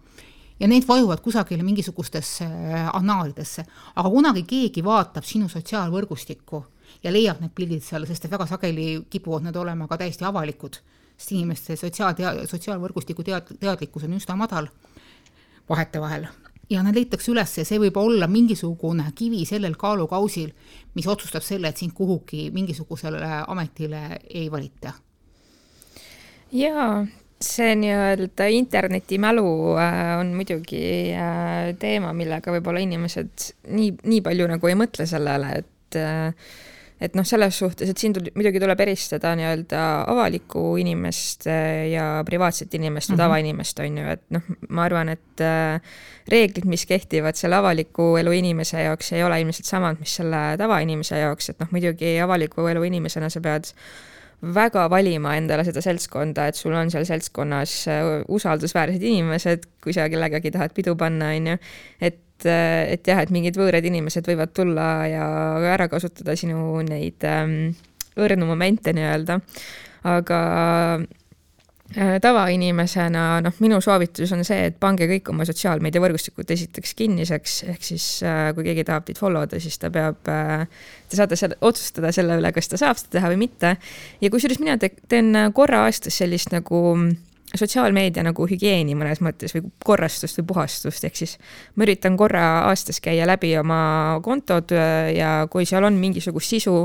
Ja 0.59 0.69
need 0.71 0.85
vajuvad 0.87 1.19
kusagile 1.19 1.65
mingisugustesse 1.67 2.45
äh, 2.47 2.85
annaalidesse, 2.95 3.65
aga 3.95 4.11
kunagi 4.11 4.45
keegi 4.47 4.83
vaatab 4.85 5.27
sinu 5.27 5.49
sotsiaalvõrgustikku 5.51 6.63
ja 7.05 7.13
leiab 7.13 7.41
need 7.43 7.53
pildid 7.55 7.85
seal, 7.85 8.07
sest 8.09 8.25
et 8.25 8.33
väga 8.33 8.47
sageli 8.50 8.88
kipuvad 9.09 9.45
need 9.45 9.59
olema 9.62 9.88
ka 9.88 10.00
täiesti 10.01 10.25
avalikud, 10.25 10.79
sest 11.15 11.35
inimeste 11.38 11.77
sotsiaaltea-, 11.79 12.47
sotsiaalvõrgustiku 12.50 13.25
tead-, 13.27 13.53
teadlikkus 13.62 14.07
on 14.07 14.17
üsna 14.17 14.38
madal 14.39 14.71
vahetevahel 15.69 16.27
ja 16.69 16.81
need 16.85 16.97
leitakse 16.97 17.31
üles 17.33 17.51
ja 17.59 17.65
see 17.67 17.79
võib 17.81 17.97
olla 18.01 18.27
mingisugune 18.31 19.05
kivi 19.17 19.43
sellel 19.45 19.75
kaalukausil, 19.79 20.50
mis 20.97 21.07
otsustab 21.07 21.45
selle, 21.45 21.69
et 21.69 21.81
sind 21.81 21.93
kuhugi 21.97 22.50
mingisugusele 22.53 23.21
ametile 23.45 24.01
ei 24.29 24.47
valita. 24.51 24.93
jaa, 26.55 27.05
see 27.41 27.74
nii-öelda 27.75 28.47
internetimälu 28.57 29.47
äh, 29.77 30.19
on 30.19 30.33
muidugi 30.38 30.85
äh, 31.13 31.74
teema, 31.79 32.13
millega 32.13 32.53
võib-olla 32.53 32.81
inimesed 32.81 33.50
nii, 33.75 33.91
nii 34.03 34.21
palju 34.25 34.47
nagu 34.50 34.71
ei 34.71 34.77
mõtle 34.79 35.07
sellele, 35.09 35.51
et 35.62 36.00
äh, 36.00 36.55
et 37.01 37.15
noh, 37.17 37.25
selles 37.27 37.57
suhtes, 37.59 37.89
et 37.91 37.99
siin 37.99 38.13
tuli, 38.15 38.31
muidugi 38.37 38.59
tuleb 38.63 38.79
eristada 38.85 39.33
nii-öelda 39.35 39.81
avalikku 40.11 40.63
inimest 40.79 41.47
ja 41.91 42.05
privaatset 42.27 42.73
inimest 42.77 43.11
või 43.11 43.15
mm 43.15 43.19
-hmm. 43.19 43.25
tavainimest, 43.25 43.79
on 43.83 43.97
ju, 43.99 44.07
et 44.15 44.23
noh, 44.31 44.49
ma 44.69 44.87
arvan, 44.87 45.11
et 45.11 45.43
äh, 45.43 45.81
reeglid, 46.31 46.65
mis 46.65 46.85
kehtivad 46.85 47.35
selle 47.35 47.59
avaliku 47.59 48.15
elu 48.21 48.31
inimese 48.31 48.83
jaoks, 48.87 49.11
ei 49.13 49.23
ole 49.23 49.41
ilmselt 49.41 49.67
samad, 49.67 49.99
mis 49.99 50.15
selle 50.15 50.57
tavainimese 50.57 51.19
jaoks, 51.19 51.49
et 51.49 51.59
noh, 51.59 51.71
muidugi 51.71 52.19
avaliku 52.23 52.67
elu 52.71 52.83
inimesena 52.83 53.29
sa 53.29 53.41
pead 53.41 53.73
väga 54.55 54.89
valima 54.89 55.35
endale 55.35 55.63
seda 55.63 55.81
seltskonda, 55.81 56.47
et 56.47 56.55
sul 56.55 56.73
on 56.73 56.91
seal 56.91 57.05
seltskonnas 57.05 57.87
äh, 57.87 58.03
usaldusväärsed 58.27 59.03
inimesed, 59.03 59.67
kui 59.83 59.93
sa 59.93 60.09
kellegagi 60.09 60.51
tahad 60.51 60.73
pidu 60.73 60.95
panna, 60.95 61.33
on 61.35 61.47
ju, 61.47 61.57
et 62.01 62.21
et, 62.35 62.47
et 62.99 63.07
jah, 63.07 63.21
et 63.23 63.33
mingid 63.33 63.57
võõrad 63.59 63.85
inimesed 63.85 64.27
võivad 64.27 64.53
tulla 64.55 64.87
ja 65.09 65.25
ära 65.73 65.89
kasutada 65.91 66.35
sinu 66.37 66.81
neid 66.85 67.23
ähm, 67.27 67.75
õrnu 68.19 68.47
momente 68.47 68.93
nii-öelda, 68.95 69.39
aga 70.07 70.39
äh, 71.95 72.15
tavainimesena 72.23 73.25
noh, 73.45 73.59
minu 73.63 73.79
soovitus 73.83 74.31
on 74.35 74.43
see, 74.47 74.69
et 74.69 74.79
pange 74.79 75.07
kõik 75.09 75.31
oma 75.33 75.47
sotsiaalmeediavõrgustikud 75.47 76.51
esiteks 76.55 76.95
kinniseks, 76.99 77.59
ehk 77.73 77.87
siis 77.87 78.07
äh, 78.25 78.49
kui 78.55 78.67
keegi 78.67 78.87
tahab 78.87 79.07
teid 79.07 79.21
follow 79.21 79.47
da, 79.49 79.59
siis 79.61 79.79
ta 79.81 79.91
peab 79.93 80.31
äh,, 80.31 80.65
te 81.09 81.19
saate 81.19 81.39
selle, 81.39 81.59
otsustada 81.65 82.13
selle 82.15 82.39
üle, 82.41 82.51
kas 82.55 82.71
ta 82.71 82.81
saab 82.81 82.99
seda 83.01 83.19
teha 83.19 83.31
või 83.33 83.45
mitte. 83.47 83.77
ja 84.21 84.33
kusjuures 84.33 84.61
mina 84.63 84.79
te, 84.81 84.93
teen 85.11 85.33
korra 85.55 85.85
aastas 85.87 86.19
sellist 86.23 86.55
nagu 86.55 86.83
äh, 86.95 87.15
sotsiaalmeedia 87.59 88.24
nagu 88.25 88.47
hügieeni 88.50 88.95
mõnes 88.97 89.21
mõttes 89.24 89.55
või 89.55 89.69
korrastust 89.85 90.39
või 90.41 90.47
puhastust, 90.53 91.05
ehk 91.07 91.19
siis 91.19 91.38
ma 91.75 91.85
üritan 91.88 92.17
korra 92.19 92.45
aastas 92.71 93.01
käia 93.03 93.27
läbi 93.29 93.53
oma 93.59 94.19
kontod 94.25 94.74
äh, 94.75 95.13
ja 95.17 95.38
kui 95.51 95.67
seal 95.69 95.88
on 95.88 96.00
mingisugust 96.01 96.55
sisu, 96.55 96.75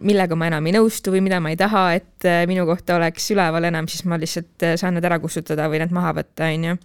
millega 0.00 0.38
ma 0.38 0.50
enam 0.50 0.68
ei 0.68 0.76
nõustu 0.76 1.14
või 1.14 1.24
mida 1.26 1.40
ma 1.42 1.52
ei 1.54 1.58
taha, 1.60 1.86
et 1.98 2.28
äh, 2.28 2.44
minu 2.50 2.66
kohta 2.68 2.98
oleks 2.98 3.30
üleval 3.34 3.66
enam, 3.70 3.88
siis 3.90 4.06
ma 4.08 4.20
lihtsalt 4.20 4.66
äh, 4.66 4.76
saan 4.80 4.96
need 4.98 5.08
ära 5.08 5.18
kustutada 5.22 5.68
või 5.70 5.82
need 5.82 5.94
maha 5.94 6.14
võtta, 6.20 6.52
on 6.54 6.70
ju. 6.70 6.78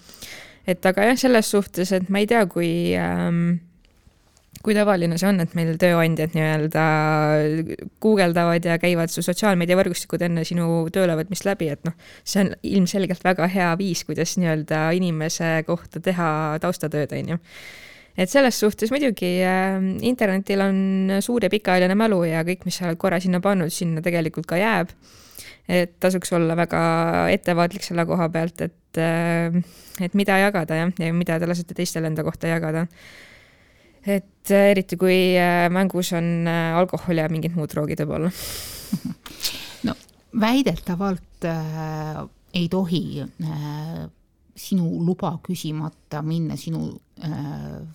et 0.74 0.91
aga 0.91 1.12
jah, 1.12 1.21
selles 1.27 1.53
suhtes, 1.53 1.93
et 1.95 2.09
ma 2.09 2.24
ei 2.24 2.29
tea, 2.29 2.45
kui 2.50 2.69
ähm, 3.00 3.57
kui 4.65 4.74
tavaline 4.74 5.19
see 5.22 5.29
on, 5.29 5.39
et 5.43 5.53
meil 5.57 5.75
tööandjad 5.81 6.34
nii-öelda 6.34 6.84
guugeldavad 8.01 8.65
ja 8.65 8.79
käivad 8.81 9.13
su 9.13 9.22
sotsiaalmeediavõrgustikud 9.25 10.24
enne 10.25 10.45
sinu 10.48 10.86
töölevõtmist 10.93 11.45
läbi, 11.45 11.69
et 11.75 11.84
noh, 11.86 11.93
see 12.25 12.41
on 12.45 12.53
ilmselgelt 12.65 13.25
väga 13.25 13.50
hea 13.53 13.72
viis, 13.79 14.01
kuidas 14.07 14.36
nii-öelda 14.41 14.88
inimese 14.98 15.60
kohta 15.67 16.01
teha 16.03 16.29
taustatööd, 16.63 17.13
on 17.13 17.36
ju 17.36 17.43
et 18.15 18.31
selles 18.31 18.57
suhtes 18.60 18.93
muidugi 18.93 19.29
äh, 19.43 19.75
internetil 20.07 20.63
on 20.63 20.79
suur 21.22 21.45
ja 21.45 21.51
pikaajaline 21.51 21.98
mälu 22.00 22.24
ja 22.29 22.45
kõik, 22.48 22.63
mis 22.65 22.79
sa 22.79 22.88
oled 22.88 23.00
korra 23.01 23.19
sinna 23.22 23.41
pannud, 23.43 23.74
sinna 23.75 24.01
tegelikult 24.05 24.48
ka 24.50 24.60
jääb. 24.62 24.95
et 25.65 25.95
tasuks 26.00 26.29
olla 26.38 26.53
väga 26.57 26.79
ettevaatlik 27.34 27.84
selle 27.84 28.05
koha 28.05 28.27
pealt, 28.29 28.62
et 28.62 29.00
äh,, 29.01 29.55
et 30.01 30.13
mida 30.13 30.38
jagada 30.38 30.77
jah, 30.77 30.91
ja 31.01 31.13
mida 31.13 31.39
te 31.41 31.50
lasete 31.50 31.74
teistel 31.77 32.05
enda 32.05 32.24
kohta 32.24 32.48
jagada 32.48 32.86
et 34.05 34.53
äh, 34.53 34.71
eriti 34.71 34.97
kui 35.01 35.35
äh, 35.38 35.67
mängus 35.74 36.13
on 36.13 36.47
äh, 36.47 36.77
alkohol 36.77 37.21
ja 37.24 37.29
mingid 37.29 37.57
muud 37.57 37.74
droogid 37.74 38.05
võib-olla. 38.05 38.31
No 39.85 39.93
väidetavalt 40.39 41.45
äh, 41.45 42.27
ei 42.53 42.69
tohi 42.69 43.21
äh, 43.21 44.09
sinu 44.55 45.05
luba 45.05 45.35
küsimata 45.43 46.21
minna 46.21 46.55
sinu 46.57 46.88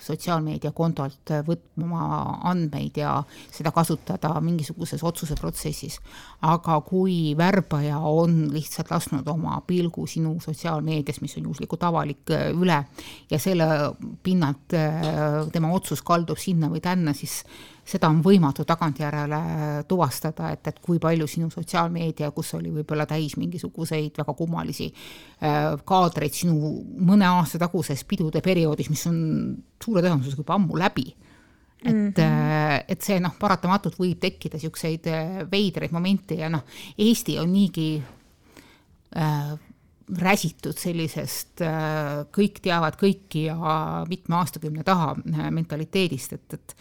sotsiaalmeediakontolt 0.01 1.33
võtma 1.45 2.05
andmeid 2.49 2.97
ja 3.03 3.19
seda 3.53 3.69
kasutada 3.75 4.33
mingisuguses 4.41 5.03
otsuseprotsessis. 5.05 5.99
aga 6.41 6.79
kui 6.81 7.37
värbaja 7.37 7.99
on 7.99 8.49
lihtsalt 8.53 8.91
lasknud 8.91 9.29
oma 9.29 9.61
pilgu 9.67 10.07
sinu 10.07 10.39
sotsiaalmeedias, 10.41 11.21
mis 11.21 11.37
on 11.37 11.51
juhuslikult 11.51 11.83
avalik, 11.85 12.31
äh, 12.31 12.49
üle 12.57 12.85
ja 13.31 13.39
selle 13.39 13.93
pinnalt 14.23 14.73
äh, 14.73 15.47
tema 15.53 15.73
otsus 15.73 16.03
kaldub 16.03 16.39
sinna 16.39 16.73
või 16.73 16.81
tänna, 16.81 17.13
siis 17.13 17.45
seda 17.87 18.09
on 18.11 18.21
võimatu 18.25 18.65
tagantjärele 18.69 19.41
tuvastada, 19.89 20.51
et, 20.55 20.67
et 20.71 20.79
kui 20.83 21.01
palju 21.03 21.27
sinu 21.31 21.51
sotsiaalmeedia, 21.53 22.31
kus 22.37 22.55
oli 22.59 22.73
võib-olla 22.75 23.07
täis 23.09 23.37
mingisuguseid 23.41 24.21
väga 24.21 24.35
kummalisi 24.37 24.91
äh, 24.91 25.73
kaadreid 25.87 26.37
sinu 26.37 26.75
mõne 27.07 27.29
aasta 27.31 27.61
taguses 27.63 28.05
pidude 28.09 28.43
perioodis, 28.45 28.91
mis 28.93 29.07
on 29.11 29.19
suure 29.83 30.05
tõenäosusega 30.05 30.45
juba 30.45 30.57
ammu 30.59 30.79
läbi 30.81 31.09
et 31.81 31.95
mm, 31.95 32.13
-hmm. 32.13 32.85
et 32.89 33.03
see 33.03 33.21
noh, 33.21 33.33
paratamatult 33.41 33.97
võib 33.97 34.21
tekkida 34.21 34.59
niisuguseid 34.59 35.07
äh, 35.09 35.43
veidraid 35.51 35.93
momente 35.93 36.37
ja 36.37 36.51
noh, 36.53 36.65
Eesti 36.99 37.39
on 37.41 37.53
niigi 37.53 38.03
äh, 39.17 39.59
räsitud 40.19 40.75
sellisest 40.75 41.63
kõik 42.35 42.57
teavad 42.63 42.97
kõiki 42.99 43.45
ja 43.47 43.57
mitme 44.09 44.41
aastakümne 44.41 44.83
taha 44.83 45.15
mentaliteedist, 45.55 46.33
et, 46.33 46.55
et 46.55 46.75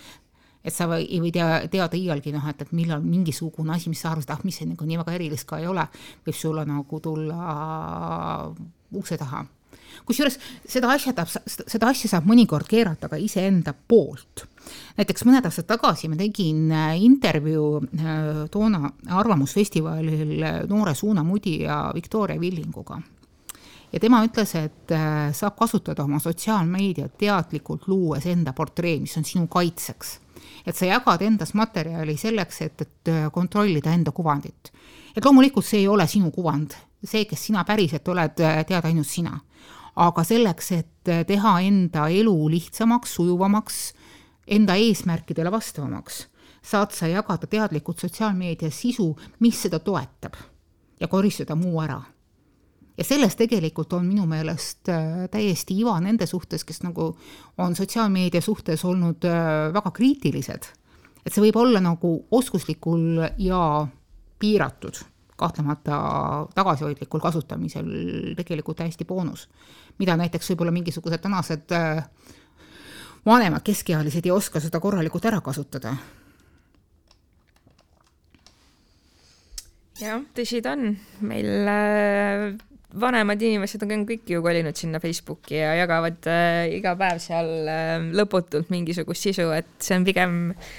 et 0.69 0.75
sa 0.75 0.87
või, 0.89 1.05
ei 1.09 1.19
või 1.23 1.33
tea, 1.35 1.49
teada 1.71 1.97
iialgi 1.97 2.33
noh, 2.35 2.45
et, 2.49 2.61
et 2.61 2.73
millal 2.77 3.03
mingisugune 3.05 3.73
asi, 3.75 3.89
mis 3.91 4.01
sa 4.03 4.13
arvasid, 4.13 4.33
ah, 4.35 4.43
mis 4.47 4.61
see 4.61 4.69
nagu 4.69 4.85
nii 4.85 4.99
väga 5.01 5.15
erilist 5.17 5.49
ka 5.49 5.59
ei 5.61 5.67
ole, 5.69 5.85
võib 6.25 6.37
sulle 6.37 6.65
nagu 6.69 6.99
tulla 7.03 7.39
ukse 8.95 9.17
taha. 9.17 9.45
kusjuures 10.05 10.37
seda 10.67 10.89
asja 10.93 11.13
tahab, 11.13 11.49
seda 11.49 11.89
asja 11.89 12.09
saab 12.09 12.29
mõnikord 12.29 12.67
keerata 12.69 13.09
ka 13.09 13.17
iseenda 13.17 13.73
poolt. 13.73 14.45
näiteks 14.97 15.25
mõned 15.25 15.45
aastad 15.45 15.65
tagasi 15.65 16.09
ma 16.09 16.17
tegin 16.19 16.71
äh, 16.71 16.97
intervjuu 17.01 17.81
äh, 17.81 18.43
toona 18.51 18.91
Arvamusfestivalil 19.09 20.43
äh, 20.43 20.59
noore 20.69 20.93
Suuna 20.95 21.23
Mudi 21.23 21.61
ja 21.63 21.91
Victoria 21.95 22.39
Villinguga 22.39 23.01
ja 23.93 23.99
tema 23.99 24.21
ütles, 24.21 24.53
et 24.55 24.91
saab 25.33 25.55
kasutada 25.57 26.03
oma 26.03 26.19
sotsiaalmeediat 26.21 27.15
teadlikult, 27.17 27.87
luues 27.89 28.25
enda 28.29 28.53
portree, 28.53 28.99
mis 29.01 29.17
on 29.17 29.25
sinu 29.25 29.47
kaitseks 29.49 30.19
et 30.65 30.75
sa 30.75 30.85
jagad 30.89 31.21
endas 31.25 31.53
materjali 31.53 32.17
selleks, 32.17 32.61
et, 32.61 32.81
et 32.81 33.11
äh, 33.11 33.27
kontrollida 33.31 33.93
enda 33.93 34.11
kuvandit. 34.11 34.71
et 35.15 35.25
loomulikult 35.25 35.65
see 35.65 35.83
ei 35.83 35.87
ole 35.87 36.07
sinu 36.07 36.31
kuvand, 36.31 36.75
see, 37.03 37.25
kes 37.25 37.47
sina 37.49 37.63
päriselt 37.65 38.07
oled, 38.07 38.39
äh, 38.39 38.63
tead 38.65 38.85
ainult 38.85 39.07
sina. 39.07 39.39
aga 39.95 40.23
selleks, 40.23 40.71
et 40.71 41.09
äh, 41.09 41.25
teha 41.27 41.59
enda 41.61 42.07
elu 42.09 42.35
lihtsamaks, 42.49 43.15
sujuvamaks, 43.15 43.79
enda 44.47 44.75
eesmärkidele 44.75 45.51
vastavamaks, 45.51 46.27
saad 46.61 46.93
sa 46.95 47.07
jagada 47.07 47.47
teadlikult 47.47 47.99
sotsiaalmeedias 47.99 48.81
sisu, 48.81 49.11
mis 49.39 49.61
seda 49.61 49.79
toetab 49.79 50.37
ja 50.99 51.07
koristada 51.07 51.55
muu 51.55 51.81
ära. 51.81 52.01
Ja 52.99 53.05
selles 53.07 53.37
tegelikult 53.39 53.93
on 53.95 54.07
minu 54.07 54.25
meelest 54.27 54.89
äh, 54.91 55.27
täiesti 55.31 55.77
iva 55.79 55.95
nende 56.03 56.27
suhtes, 56.27 56.65
kes 56.67 56.83
nagu 56.83 57.13
on 57.57 57.75
sotsiaalmeedia 57.75 58.41
suhtes 58.43 58.83
olnud 58.85 59.27
äh, 59.27 59.69
väga 59.73 59.91
kriitilised. 59.95 60.67
et 61.25 61.33
see 61.33 61.43
võib 61.43 61.59
olla 61.61 61.79
nagu 61.83 62.11
oskuslikul 62.31 63.23
ja 63.37 63.61
piiratud, 64.39 64.99
kahtlemata 65.39 65.99
tagasihoidlikul 66.55 67.23
kasutamisel 67.23 67.89
tegelikult 68.35 68.81
täiesti 68.83 69.05
boonus. 69.05 69.47
mida 69.99 70.17
näiteks 70.17 70.51
võib-olla 70.51 70.75
mingisugused 70.75 71.23
tänased 71.23 71.71
äh, 71.71 72.03
vanemad 73.25 73.63
keskealised 73.63 74.25
ei 74.25 74.31
oska 74.31 74.59
seda 74.59 74.79
korralikult 74.79 75.25
ära 75.25 75.41
kasutada 75.41 75.95
jah, 80.01 80.25
tõsi 80.35 80.61
ta 80.65 80.75
on, 80.77 80.93
meil 81.29 81.71
äh, 81.71 82.45
vanemad 82.99 83.41
inimesed 83.45 83.83
on 83.85 84.05
kõik 84.09 84.29
ju 84.33 84.43
kolinud 84.45 84.77
sinna 84.77 85.01
Facebooki 85.03 85.59
ja 85.59 85.73
jagavad 85.81 86.29
äh, 86.29 86.67
iga 86.77 86.95
päev 86.99 87.21
seal 87.23 87.51
äh, 87.69 87.97
lõputult 88.17 88.71
mingisugust 88.73 89.29
sisu, 89.29 89.49
et 89.55 89.75
see 89.83 89.99
on 89.99 90.07
pigem 90.07 90.39
äh, 90.51 90.71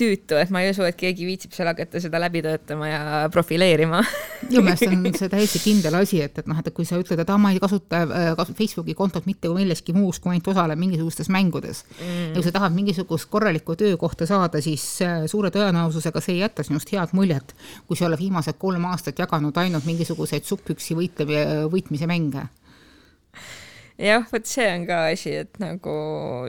tüütu, 0.00 0.36
et 0.40 0.50
ma 0.54 0.62
ei 0.64 0.72
usu, 0.72 0.82
et 0.86 0.96
keegi 0.98 1.26
viitsib 1.28 1.52
seal 1.54 1.68
hakata 1.70 2.00
seda 2.02 2.18
läbi 2.22 2.42
töötama 2.44 2.88
ja 2.88 3.02
profileerima. 3.32 4.00
Minu 4.48 4.64
meelest 4.66 4.88
on 4.88 5.04
see 5.18 5.30
täiesti 5.32 5.60
kindel 5.62 5.98
asi, 6.00 6.20
et, 6.24 6.40
et 6.42 6.48
noh, 6.50 6.58
et 6.58 6.70
kui 6.74 6.86
sa 6.88 6.98
ütled, 7.00 7.20
et 7.22 7.30
aa, 7.30 7.38
ma 7.40 7.52
ei 7.54 7.60
kasuta 7.62 8.02
äh, 8.04 8.42
Facebooki 8.58 8.96
kontot 8.98 9.28
mitte 9.30 9.52
milleski 9.54 9.94
muus, 9.96 10.18
kui 10.22 10.34
ainult 10.34 10.50
osalen 10.50 10.80
mingisugustes 10.80 11.30
mängudes. 11.32 11.84
Mm.. 12.00 12.32
ja 12.32 12.34
kui 12.40 12.46
sa 12.46 12.54
tahad 12.58 12.74
mingisugust 12.74 13.30
korralikku 13.30 13.78
töökohta 13.78 14.26
saada, 14.30 14.62
siis 14.64 14.84
äh, 15.06 15.24
suure 15.30 15.52
tõenäosusega 15.54 16.24
see 16.24 16.38
ei 16.38 16.42
jäta 16.42 16.66
sinust 16.66 16.90
head 16.92 17.14
muljet, 17.14 17.54
kui 17.86 17.98
sa 17.98 18.08
oled 18.10 18.20
viimased 18.20 18.58
kolm 18.58 18.90
aastat 18.90 19.22
jaganud 19.22 19.56
ainult 19.62 19.86
mingisuguseid 19.88 20.46
suppüksi 20.48 20.98
võitlemise, 20.98 21.64
võitmise 21.70 22.10
mänge 22.10 22.48
jah, 24.00 24.24
vot 24.30 24.48
see 24.48 24.66
on 24.72 24.84
ka 24.88 24.98
asi, 25.12 25.34
et 25.44 25.60
nagu 25.62 25.94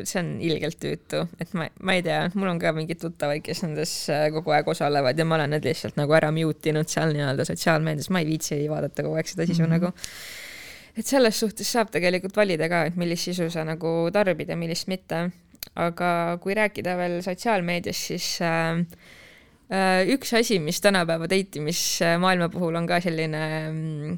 see 0.08 0.22
on 0.22 0.32
ilgelt 0.44 0.80
tüütu, 0.82 1.26
et 1.42 1.54
ma, 1.58 1.68
ma 1.86 1.98
ei 1.98 2.04
tea, 2.06 2.24
mul 2.34 2.50
on 2.56 2.62
ka 2.62 2.74
mingeid 2.76 3.02
tuttavaid, 3.04 3.44
kes 3.46 3.62
nendes 3.66 3.94
äh, 4.14 4.28
kogu 4.34 4.56
aeg 4.56 4.70
osalevad 4.74 5.20
ja 5.20 5.28
ma 5.28 5.38
olen 5.38 5.54
need 5.56 5.68
lihtsalt 5.68 6.00
nagu 6.00 6.16
ära 6.18 6.32
mute 6.34 6.74
inud 6.74 6.90
seal 6.92 7.14
nii-öelda 7.14 7.46
sotsiaalmeedias, 7.48 8.10
ma 8.14 8.24
ei 8.24 8.30
viitsi 8.32 8.60
vaadata 8.72 9.06
kogu 9.06 9.20
aeg 9.22 9.30
seda 9.30 9.46
sisu 9.46 9.62
mm 9.62 9.68
-hmm. 9.68 9.78
nagu. 9.78 9.94
et 10.98 11.06
selles 11.06 11.40
suhtes 11.40 11.72
saab 11.72 11.92
tegelikult 11.92 12.36
valida 12.38 12.70
ka, 12.70 12.86
et 12.90 12.96
millist 12.96 13.30
sisu 13.30 13.50
sa 13.50 13.64
nagu 13.64 14.10
tarbid 14.14 14.50
ja 14.50 14.56
millist 14.56 14.88
mitte. 14.88 15.30
aga 15.76 16.38
kui 16.42 16.54
rääkida 16.54 16.98
veel 16.98 17.22
sotsiaalmeediast, 17.22 18.00
siis 18.00 18.40
äh, 18.42 18.86
äh, 19.70 20.08
üks 20.08 20.34
asi, 20.34 20.60
mis 20.60 20.82
tänapäeva 20.82 21.30
deitimismaailma 21.30 22.50
puhul 22.50 22.76
on 22.76 22.88
ka 22.88 23.02
selline 23.02 23.70
mm, 23.72 24.18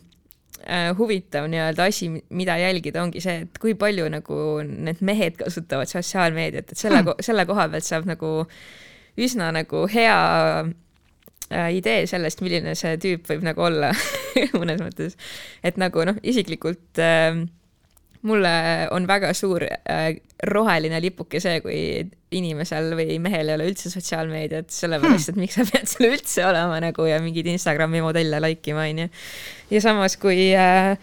huvitav 0.97 1.45
nii-öelda 1.47 1.85
asi, 1.87 2.09
mida 2.29 2.57
jälgida, 2.59 3.03
ongi 3.03 3.21
see, 3.23 3.43
et 3.45 3.59
kui 3.61 3.75
palju 3.79 4.07
nagu 4.11 4.39
need 4.65 4.99
mehed 5.05 5.37
kasutavad 5.39 5.87
sotsiaalmeediat, 5.91 6.73
et 6.73 6.81
selle 6.81 7.03
hmm., 7.03 7.21
selle 7.23 7.45
koha 7.47 7.67
pealt 7.71 7.87
saab 7.87 8.09
nagu 8.09 8.31
üsna 9.17 9.51
nagu 9.55 9.85
hea 9.91 10.17
äh, 10.65 11.69
idee 11.77 12.07
sellest, 12.09 12.41
milline 12.45 12.75
see 12.77 12.97
tüüp 13.01 13.29
võib 13.31 13.45
nagu 13.47 13.67
olla 13.69 13.93
mõnes 14.59 14.81
mõttes. 14.83 15.15
et 15.63 15.79
nagu 15.79 16.03
noh, 16.09 16.19
isiklikult 16.23 17.01
äh, 17.01 17.45
mulle 18.25 18.87
on 18.91 19.05
väga 19.07 19.33
suur 19.37 19.63
äh, 19.67 20.17
roheline 20.49 20.99
lipuke 21.03 21.41
see, 21.43 21.59
kui 21.61 21.79
inimesel 22.37 22.91
või 22.97 23.17
mehel 23.23 23.51
ei 23.51 23.57
ole 23.57 23.69
üldse 23.71 23.91
sotsiaalmeediat, 23.93 24.71
sellepärast 24.73 25.31
et 25.31 25.39
miks 25.39 25.57
sa 25.59 25.65
pead 25.67 25.87
seal 25.89 26.09
üldse 26.11 26.45
olema 26.47 26.79
nagu 26.83 27.07
ja 27.07 27.21
mingeid 27.23 27.49
Instagrami 27.53 28.01
modelle 28.03 28.41
like 28.43 28.73
ima, 28.73 28.87
onju. 28.89 29.07
ja 29.73 29.83
samas, 29.83 30.17
kui 30.21 30.49
äh, 30.57 30.95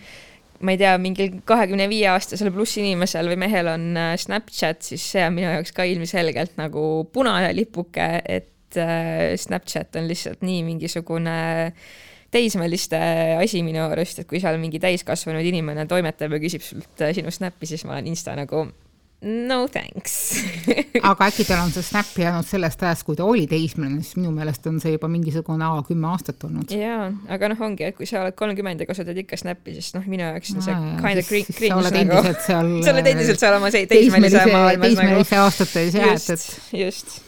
ma 0.65 0.75
ei 0.75 0.81
tea, 0.81 0.95
mingil 1.03 1.39
kahekümne 1.49 1.89
viie 1.93 2.09
aastasel 2.13 2.53
pluss 2.55 2.79
inimesel 2.81 3.31
või 3.33 3.41
mehel 3.47 3.71
on 3.73 3.93
äh, 4.01 4.15
Snapchat, 4.21 4.83
siis 4.87 5.07
see 5.15 5.25
on 5.27 5.39
minu 5.39 5.51
jaoks 5.53 5.75
ka 5.77 5.87
ilmselgelt 5.89 6.59
nagu 6.61 7.05
punane 7.13 7.55
lipuke, 7.57 8.11
et 8.25 8.51
Snapchat 8.75 9.95
on 10.01 10.09
lihtsalt 10.11 10.41
nii 10.43 10.65
mingisugune 10.67 11.35
äh, 11.69 11.93
teismeliste 12.35 13.01
asi 13.39 13.63
minu 13.67 13.85
arust, 13.87 14.23
et 14.23 14.31
kui 14.31 14.43
seal 14.43 14.59
mingi 14.63 14.83
täiskasvanud 14.83 15.47
inimene 15.53 15.87
toimetab 15.91 16.35
ja 16.37 16.43
küsib 16.43 16.65
sult 16.67 17.05
äh, 17.05 17.15
sinu 17.17 17.33
snappi, 17.35 17.69
siis 17.71 17.87
ma 17.87 17.97
olen 17.99 18.11
insta 18.13 18.35
nagu 18.39 18.67
no 19.25 19.59
thanks 19.73 20.37
aga 21.11 21.29
äkki 21.31 21.47
tal 21.49 21.63
on 21.65 21.73
see 21.73 21.85
snap 21.87 22.11
jäänud 22.19 22.47
sellest 22.47 22.83
ajast, 22.85 23.07
kui 23.09 23.17
ta 23.17 23.25
oli 23.25 23.47
teismeline, 23.51 24.03
siis 24.05 24.19
minu 24.19 24.33
meelest 24.37 24.67
on 24.69 24.81
see 24.83 24.95
juba 24.95 25.09
mingisugune 25.13 25.65
A 25.65 25.83
kümme 25.87 26.11
aastat 26.13 26.45
olnud. 26.45 26.73
jaa, 26.75 27.09
aga 27.33 27.53
noh, 27.53 27.63
ongi, 27.69 27.89
et 27.89 27.97
kui 27.97 28.09
sa 28.09 28.23
oled 28.25 28.37
kolmkümmend 28.39 28.85
ja 28.85 28.89
kasutad 28.91 29.19
ikka 29.25 29.39
snappi, 29.41 29.77
siis 29.79 29.95
noh, 29.97 30.05
minu 30.11 30.27
jaoks 30.27 30.57
on 30.57 30.67
see 30.67 30.81
kind 31.01 31.23
of 31.23 31.29
cringe 31.31 31.55
nagu. 31.55 31.69
sa 31.69 31.79
oled 31.81 32.01
endiselt 32.03 32.43
seal. 32.49 32.73
sa 32.85 32.97
oled 32.97 33.13
endiselt 33.15 33.45
seal 33.45 33.61
oma 33.61 33.73
teismelise 33.75 34.43
maailmas 34.51 34.75
nagu. 34.75 34.83
teismelise 34.89 35.41
aastates 35.45 36.03
jääd, 36.03 36.29
et. 36.37 36.51
just 36.85 37.21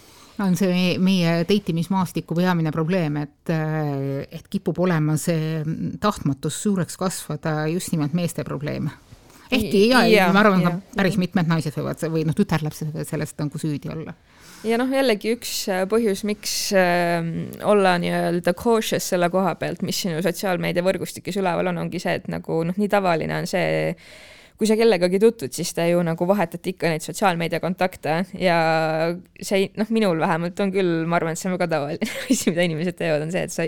on 0.43 0.57
see 0.59 0.97
meie 1.03 1.39
teitimismaastiku 1.49 2.37
peamine 2.37 2.73
probleem, 2.75 3.17
et, 3.25 3.53
et 3.53 4.49
kipub 4.51 4.79
olema 4.85 5.17
see 5.21 5.63
tahtmatus 6.01 6.61
suureks 6.67 6.99
kasvada 7.01 7.67
just 7.73 7.93
nimelt 7.95 8.17
meeste 8.17 8.45
probleem. 8.45 8.91
ehkki 9.51 9.89
ja, 9.89 10.07
ja, 10.11 10.31
ma 10.35 10.43
arvan, 10.43 10.65
ka 10.65 10.75
päris 10.97 11.17
mitmed 11.23 11.49
naised 11.49 11.77
võivad 11.77 12.03
või 12.11 12.25
noh, 12.27 12.37
tütarlapsed 12.37 12.91
võivad 12.91 13.13
sellest 13.13 13.39
nagu 13.41 13.63
süüdi 13.63 13.93
olla 13.93 14.17
ja 14.67 14.79
noh, 14.81 14.91
jällegi 14.93 15.35
üks 15.37 15.53
äh, 15.73 15.85
põhjus, 15.91 16.25
miks 16.29 16.55
äh, 16.77 17.21
olla 17.67 17.97
nii-öelda 18.03 18.55
cautious 18.59 19.11
selle 19.13 19.29
koha 19.33 19.55
pealt, 19.61 19.85
mis 19.87 19.99
sinu 20.05 20.23
sotsiaalmeediavõrgustikes 20.25 21.39
üleval 21.41 21.73
on, 21.73 21.85
ongi 21.87 22.01
see, 22.03 22.17
et 22.21 22.31
nagu 22.33 22.63
noh, 22.67 22.79
nii 22.79 22.91
tavaline 22.93 23.43
on 23.43 23.51
see 23.51 23.95
kui 24.57 24.69
sa 24.69 24.77
kellegagi 24.79 25.21
tutvud, 25.21 25.53
siis 25.53 25.73
te 25.77 25.85
ju 25.91 26.01
nagu 26.05 26.29
vahetate 26.29 26.73
ikka 26.73 26.91
neid 26.93 27.05
sotsiaalmeedia 27.05 27.61
kontakte 27.61 28.23
ja 28.41 28.59
see 29.37 29.69
noh, 29.77 29.91
minul 29.93 30.21
vähemalt 30.23 30.61
on 30.65 30.73
küll, 30.75 30.93
ma 31.09 31.19
arvan, 31.21 31.37
et 31.37 31.41
see 31.41 31.51
on 31.51 31.57
väga 31.59 31.69
tavaline 31.75 32.11
asi, 32.31 32.53
mida 32.53 32.65
inimesed 32.65 32.99
teevad, 32.99 33.27
on 33.27 33.35
see, 33.35 33.45
et 33.45 33.53
sa 33.53 33.67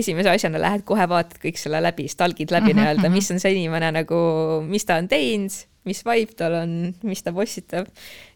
esimese 0.00 0.32
asjana 0.32 0.62
lähed 0.62 0.84
kohe 0.88 1.06
vaatad 1.10 1.38
kõik 1.42 1.58
selle 1.60 1.82
läbi, 1.82 2.08
stalgid 2.10 2.54
läbi 2.54 2.72
mhm, 2.72 2.82
nii-öelda, 2.82 3.06
mhm. 3.06 3.18
mis 3.18 3.30
on 3.34 3.42
see 3.42 3.54
inimene 3.56 3.92
nagu, 4.00 4.20
mis 4.66 4.86
ta 4.88 4.98
on 5.02 5.10
teinud 5.10 5.54
mis 5.88 6.02
vibe 6.04 6.36
tal 6.36 6.54
on, 6.60 6.72
mis 7.08 7.22
ta 7.24 7.32
postitab 7.32 7.88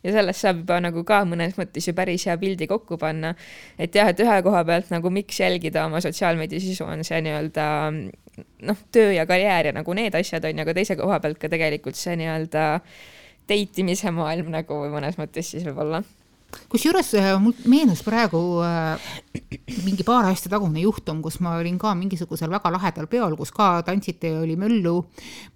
ja 0.04 0.14
sellest 0.14 0.44
saab 0.44 0.62
juba 0.62 0.78
nagu 0.80 1.04
ka 1.06 1.20
mõnes 1.28 1.58
mõttes 1.60 1.88
ju 1.88 1.94
päris 1.96 2.24
hea 2.28 2.36
pildi 2.40 2.68
kokku 2.70 2.98
panna. 3.00 3.34
et 3.78 3.94
jah, 3.94 4.08
et 4.08 4.20
ühe 4.24 4.38
koha 4.46 4.64
pealt 4.64 4.90
nagu 4.94 5.12
miks 5.12 5.40
jälgida 5.40 5.84
oma 5.84 6.00
sotsiaalmeedia 6.04 6.62
sisu 6.62 6.88
on 6.88 7.04
see 7.04 7.20
nii-öelda 7.26 7.66
noh, 8.64 8.82
töö 8.92 9.12
ja 9.12 9.26
karjäär 9.28 9.70
ja 9.70 9.76
nagu 9.76 9.94
need 9.94 10.16
asjad 10.16 10.44
on 10.48 10.56
ju, 10.56 10.64
aga 10.64 10.76
teise 10.76 10.96
koha 10.96 11.20
pealt 11.20 11.38
ka 11.42 11.52
tegelikult 11.52 12.00
see 12.00 12.16
nii-öelda 12.22 12.66
date 13.48 13.84
imise 13.84 14.10
maailm 14.14 14.48
nagu 14.54 14.84
mõnes 14.92 15.20
mõttes 15.20 15.52
siis 15.52 15.66
võib-olla 15.68 16.00
kusjuures 16.72 17.12
äh, 17.18 17.32
mul 17.40 17.54
meenus 17.70 18.02
praegu 18.06 18.40
äh, 18.64 19.00
mingi 19.84 20.06
paar 20.06 20.28
aastat 20.28 20.52
tagune 20.54 20.82
juhtum, 20.82 21.22
kus 21.24 21.40
ma 21.44 21.56
olin 21.60 21.78
ka 21.80 21.94
mingisugusel 21.98 22.52
väga 22.52 22.72
lahedal 22.74 23.08
peol, 23.10 23.36
kus 23.38 23.52
ka 23.54 23.76
tantsiti 23.86 24.32
ja 24.32 24.40
oli 24.44 24.56
möllu. 24.60 24.96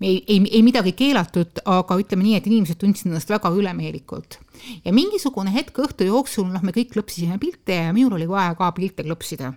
ei, 0.01 0.23
ei, 0.27 0.43
ei 0.51 0.63
midagi 0.67 0.93
keelatud, 0.99 1.63
aga 1.65 1.99
ütleme 2.03 2.27
nii, 2.27 2.37
et 2.39 2.51
inimesed 2.51 2.81
tundsid 2.81 3.11
ennast 3.11 3.31
väga 3.31 3.53
ülemeelikult 3.55 4.41
ja 4.85 4.93
mingisugune 4.95 5.53
hetk 5.55 5.79
õhtu 5.83 6.07
jooksul, 6.09 6.49
noh, 6.53 6.63
me 6.65 6.73
kõik 6.75 6.93
klõpsisime 6.95 7.39
pilte 7.43 7.77
ja 7.89 7.93
minul 7.97 8.17
oli 8.19 8.29
vaja 8.29 8.55
ka 8.59 8.71
pilte 8.77 9.05
klõpsida. 9.07 9.53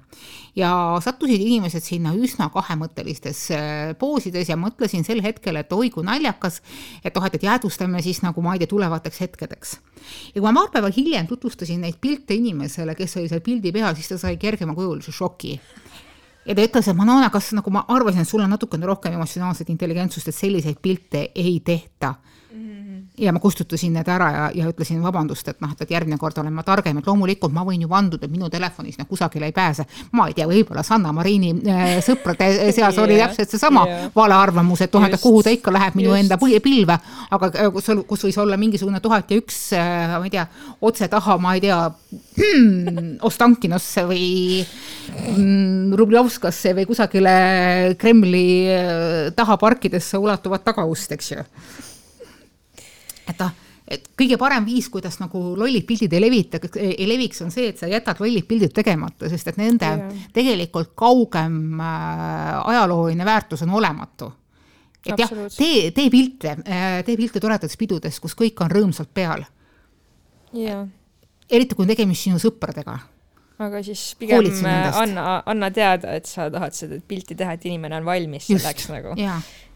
ja 0.56 0.72
sattusid 1.04 1.42
inimesed 1.42 1.84
sinna 1.84 2.14
üsna 2.16 2.50
kahemõttelistes 2.54 3.44
äh, 3.56 3.94
poosides 4.00 4.50
ja 4.50 4.58
mõtlesin 4.60 5.06
sel 5.08 5.22
hetkel, 5.24 5.56
et 5.56 5.72
oi 5.74 5.90
kui 5.90 6.04
naljakas, 6.06 6.62
et 7.04 7.16
noh, 7.16 7.26
et, 7.26 7.36
et 7.36 7.48
jäädvustame 7.48 8.02
siis 8.02 8.22
nagu 8.26 8.42
ma 8.42 8.56
ei 8.56 8.64
tea, 8.64 8.72
tulevateks 8.72 9.22
hetkedeks. 9.26 9.78
ja 10.36 10.42
kui 10.42 10.48
ma 10.48 10.54
paar 10.62 10.74
päeva 10.76 10.92
hiljem 10.96 11.28
tutvustasin 11.28 11.82
neid 11.82 12.00
pilte 12.02 12.36
inimesele, 12.36 12.96
kes 12.96 13.18
oli 13.18 13.32
seal 13.32 13.44
pildi 13.46 13.72
peal, 13.72 13.96
siis 13.96 14.12
ta 14.12 14.18
sai 14.22 14.38
kergemakujulise 14.42 15.12
šoki 15.12 15.60
ja 16.46 16.56
ta 16.56 16.66
ütles, 16.66 16.88
et 16.90 16.98
Manona, 16.98 17.30
kas 17.34 17.52
nagu 17.58 17.72
ma 17.74 17.86
arvasin, 17.88 18.24
et 18.24 18.30
sul 18.30 18.42
on 18.42 18.50
natukene 18.50 18.88
rohkem 18.90 19.14
emotsionaalset 19.18 19.70
intelligentsust, 19.70 20.32
et 20.32 20.38
selliseid 20.38 20.80
pilte 20.82 21.28
ei 21.36 21.60
tehta 21.66 22.16
ja 23.18 23.32
ma 23.34 23.40
kustutasin 23.40 23.94
need 23.94 24.08
ära 24.08 24.28
ja, 24.32 24.44
ja 24.56 24.70
ütlesin 24.72 25.02
vabandust, 25.04 25.48
et 25.52 25.60
noh, 25.62 25.74
et, 25.76 25.90
järgmine 25.92 26.18
kord 26.20 26.38
olen 26.40 26.54
ma 26.56 26.64
targem, 26.64 27.02
et 27.02 27.08
loomulikult 27.08 27.52
ma 27.54 27.66
võin 27.68 27.84
ju 27.84 27.90
vanduda, 27.92 28.26
et 28.26 28.32
minu 28.32 28.48
telefonis 28.50 28.96
noh, 29.00 29.08
kusagile 29.10 29.50
ei 29.50 29.56
pääse. 29.56 29.86
ma 30.16 30.30
ei 30.30 30.36
tea, 30.38 30.48
võib-olla 30.48 30.84
Sanna 30.84 31.12
Marini 31.16 31.52
äh, 31.60 31.98
sõprade 32.06 32.48
seas 32.78 32.96
yeah, 32.96 33.04
oli 33.04 33.18
täpselt 33.20 33.52
seesama 33.52 33.84
yeah. 33.88 34.08
valearvamus, 34.16 34.86
et 34.86 34.96
noh, 34.96 35.08
et 35.10 35.20
kuhu 35.22 35.44
ta 35.44 35.52
ikka 35.52 35.74
läheb 35.76 35.98
minu 36.00 36.14
just. 36.14 36.24
enda 36.24 36.62
pilve, 36.64 36.98
aga 37.30 37.52
äh, 37.52 37.70
kus, 37.76 37.92
kus 38.08 38.26
võis 38.30 38.40
olla 38.42 38.60
mingisugune 38.62 39.04
tuhat 39.04 39.32
ja 39.32 39.42
üks 39.44 39.60
äh,, 39.76 40.16
ma 40.16 40.24
ei 40.26 40.34
tea, 40.38 40.48
otse 40.80 41.12
taha, 41.12 41.38
ma 41.42 41.56
ei 41.58 41.66
tea 41.68 41.82
hmm,, 41.92 43.20
Ostankinosse 43.28 44.08
või 44.08 44.64
mm, 44.64 45.94
Rubljovskasse 46.00 46.74
või 46.80 46.88
kusagile 46.88 47.38
Kremli 48.00 48.50
äh, 48.72 49.32
taha 49.36 49.60
parkidesse 49.60 50.18
ulatuvat 50.22 50.64
tagaust, 50.72 51.12
eks 51.20 51.34
ju 51.36 51.46
et 53.32 53.44
noh, 53.44 53.54
et 53.92 54.06
kõige 54.18 54.38
parem 54.40 54.66
viis, 54.66 54.88
kuidas 54.94 55.18
nagu 55.20 55.40
lollid 55.60 55.86
pildid 55.88 56.14
ei 56.16 56.22
levita, 56.24 56.62
ei 56.80 57.08
leviks, 57.10 57.42
on 57.44 57.52
see, 57.52 57.72
et 57.74 57.82
sa 57.82 57.90
jätad 57.92 58.22
lollid 58.24 58.46
pildid 58.48 58.74
tegemata, 58.76 59.30
sest 59.32 59.52
et 59.52 59.58
nende 59.60 59.90
yeah. 59.90 60.28
tegelikult 60.34 60.94
kaugem 60.96 61.82
äh, 61.82 62.60
ajalooline 62.72 63.28
väärtus 63.28 63.66
on 63.66 63.74
olematu. 63.82 64.32
et 65.06 65.18
jah, 65.18 65.32
tee, 65.58 65.90
tee 65.92 66.10
pilte, 66.14 66.56
äh, 66.62 67.02
tee 67.06 67.18
pilte 67.18 67.42
toredates 67.42 67.76
pidudes, 67.78 68.20
kus 68.22 68.38
kõik 68.38 68.62
on 68.64 68.72
rõõmsalt 68.72 69.12
peal 69.14 69.48
eriti, 71.52 71.76
kui 71.76 71.86
on 71.86 71.92
tegemist 71.92 72.28
sinu 72.28 72.40
sõpradega 72.42 72.98
aga 73.62 73.82
siis 73.86 74.04
pigem 74.20 74.48
anna, 74.66 75.42
anna 75.46 75.70
teada, 75.74 76.16
et 76.18 76.30
sa 76.30 76.50
tahad 76.54 76.76
seda 76.76 77.00
pilti 77.08 77.38
teha, 77.38 77.56
et 77.58 77.68
inimene 77.70 78.00
on 78.00 78.08
valmis 78.08 78.48
selleks 78.50 78.88
Just, 78.88 78.94
nagu. 78.94 79.16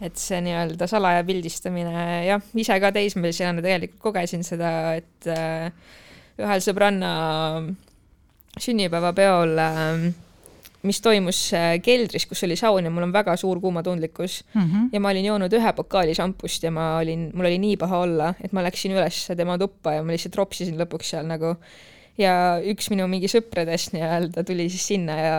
et 0.03 0.19
see 0.19 0.41
nii-öelda 0.45 0.89
salaja 0.91 1.23
pildistamine, 1.27 2.05
jah, 2.27 2.51
ise 2.57 2.79
ka 2.83 2.91
teismelisena 2.95 3.63
tegelikult 3.65 4.03
kogesin 4.09 4.45
seda, 4.47 4.69
et 4.99 5.31
äh, 5.31 5.71
ühel 6.41 6.63
sõbranna 6.63 7.11
sünnipäevapeol 8.61 9.59
äh, 9.59 10.05
mis 10.85 11.01
toimus 11.01 11.39
äh, 11.57 11.75
keldris, 11.83 12.27
kus 12.29 12.43
oli 12.45 12.57
saun 12.59 12.85
ja 12.85 12.91
mul 12.93 13.07
on 13.07 13.13
väga 13.13 13.35
suur 13.39 13.59
kuumatundlikkus 13.63 14.43
mm 14.53 14.61
-hmm. 14.61 14.89
ja 14.93 14.99
ma 14.99 15.09
olin 15.09 15.25
joonud 15.25 15.53
ühe 15.53 15.73
pokaali 15.73 16.15
šampust 16.15 16.63
ja 16.63 16.71
ma 16.71 16.97
olin, 16.97 17.31
mul 17.33 17.49
oli 17.49 17.57
nii 17.59 17.77
paha 17.77 17.99
olla, 18.05 18.33
et 18.43 18.53
ma 18.53 18.63
läksin 18.63 18.95
üles 18.95 19.25
tema 19.37 19.57
tuppa 19.57 19.93
ja 19.97 20.03
ma 20.03 20.13
lihtsalt 20.13 20.35
ropsisin 20.35 20.77
lõpuks 20.81 21.15
seal 21.15 21.25
nagu 21.25 21.55
ja 22.19 22.35
üks 22.71 22.89
minu 22.93 23.07
mingi 23.11 23.29
sõpradest 23.31 23.93
nii-öelda 23.95 24.45
tuli 24.47 24.69
siis 24.71 24.87
sinna 24.93 25.17
ja 25.19 25.35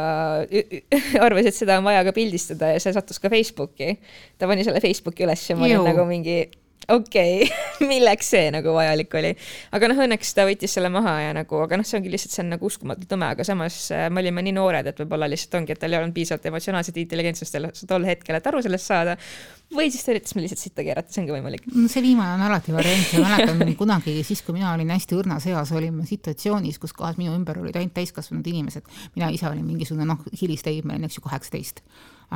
arvas, 1.26 1.48
et 1.48 1.56
seda 1.56 1.80
on 1.80 1.88
vaja 1.88 2.04
ka 2.06 2.14
pildistada 2.16 2.74
ja 2.74 2.82
see 2.82 2.94
sattus 2.96 3.20
ka 3.22 3.32
Facebooki. 3.32 3.96
ta 4.38 4.50
pani 4.50 4.66
selle 4.66 4.84
Facebooki 4.84 5.26
üles 5.26 5.48
ja 5.48 5.58
ma 5.58 5.68
olin 5.68 5.84
nagu 5.86 6.06
mingi 6.08 6.44
okei 6.88 7.42
okay. 7.42 7.88
milleks 7.90 8.30
see 8.30 8.50
nagu 8.54 8.74
vajalik 8.76 9.14
oli. 9.18 9.32
aga 9.74 9.90
noh, 9.90 10.02
õnneks 10.06 10.32
ta 10.36 10.46
võttis 10.48 10.76
selle 10.76 10.90
maha 10.92 11.16
ja 11.24 11.32
nagu, 11.36 11.58
aga 11.64 11.80
noh, 11.80 11.86
see 11.86 11.98
ongi 11.98 12.12
lihtsalt, 12.12 12.34
see 12.34 12.44
on 12.44 12.52
nagu 12.54 12.68
uskumatult 12.68 13.12
nõme, 13.16 13.30
aga 13.34 13.46
samas 13.46 13.78
äh, 13.94 14.06
me 14.12 14.22
olime 14.22 14.44
nii 14.46 14.56
noored, 14.56 14.90
et 14.90 15.02
võib-olla 15.02 15.28
lihtsalt 15.30 15.58
ongi, 15.60 15.74
et 15.74 15.82
tal 15.82 15.94
ei 15.94 16.00
olnud 16.00 16.16
piisavalt 16.16 16.46
emotsionaalset 16.52 17.00
intelligentsust 17.02 17.58
tol 17.90 18.06
hetkel, 18.08 18.38
et 18.38 18.50
aru 18.52 18.62
sellest 18.64 18.92
saada. 18.92 19.16
Või 19.74 19.90
siis 19.90 20.04
ta 20.06 20.12
üritas 20.14 20.34
meil 20.36 20.46
lihtsalt 20.46 20.62
sitta 20.62 20.84
keerata, 20.86 21.12
see 21.12 21.22
ongi 21.22 21.34
võimalik. 21.34 21.64
see 21.90 22.02
viimane 22.04 22.36
on 22.36 22.44
alati 22.46 22.74
variant 22.74 23.12
ja 23.12 23.22
mäletan 23.24 23.72
kunagi 23.80 24.16
siis, 24.26 24.42
kui 24.46 24.56
mina 24.56 24.72
olin 24.74 24.92
hästi 24.94 25.18
õrnas 25.18 25.48
eas, 25.50 25.72
olime 25.76 26.06
situatsioonis, 26.08 26.78
kus 26.82 26.94
kohas 26.96 27.18
minu 27.20 27.34
ümber 27.36 27.58
olid 27.62 27.76
ainult 27.78 27.96
täiskasvanud 27.96 28.46
inimesed. 28.46 28.86
mina 29.16 29.30
ise 29.34 29.48
olin 29.50 29.64
mingisugune 29.66 30.06
noh, 30.08 30.22
hilisteismeline, 30.40 31.10
eks 31.10 31.18
ju, 31.18 31.24
kaheksateist 31.26 31.82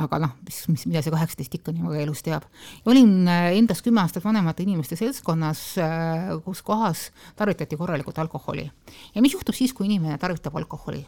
aga 0.01 0.21
noh, 0.23 0.35
mis, 0.47 0.59
mis, 0.71 0.85
mida 0.87 1.01
see 1.03 1.11
kaheksateist 1.11 1.57
ikka 1.59 1.73
niimoodi 1.75 2.03
elus 2.05 2.23
teab. 2.23 2.45
olin 2.87 3.27
äh, 3.27 3.49
endast 3.59 3.83
kümme 3.83 4.03
aastat 4.03 4.23
vanemate 4.23 4.63
inimeste 4.63 4.95
seltskonnas, 4.99 5.63
äh, 5.83 6.29
kus 6.45 6.61
kohas 6.67 7.09
tarvitati 7.39 7.79
korralikult 7.79 8.19
alkoholi. 8.19 8.69
ja 9.15 9.23
mis 9.23 9.35
juhtub 9.35 9.55
siis, 9.55 9.73
kui 9.73 9.89
inimene 9.89 10.17
tarvitab 10.21 10.55
alkoholi? 10.55 11.03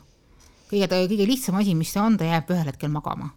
kõige, 0.72 0.90
kõige 0.90 1.30
lihtsam 1.30 1.60
asi, 1.62 1.76
mis 1.76 1.94
see 1.94 2.04
on, 2.04 2.18
ta 2.18 2.28
jääb 2.28 2.52
ühel 2.52 2.68
hetkel 2.74 2.92
magama 2.92 3.32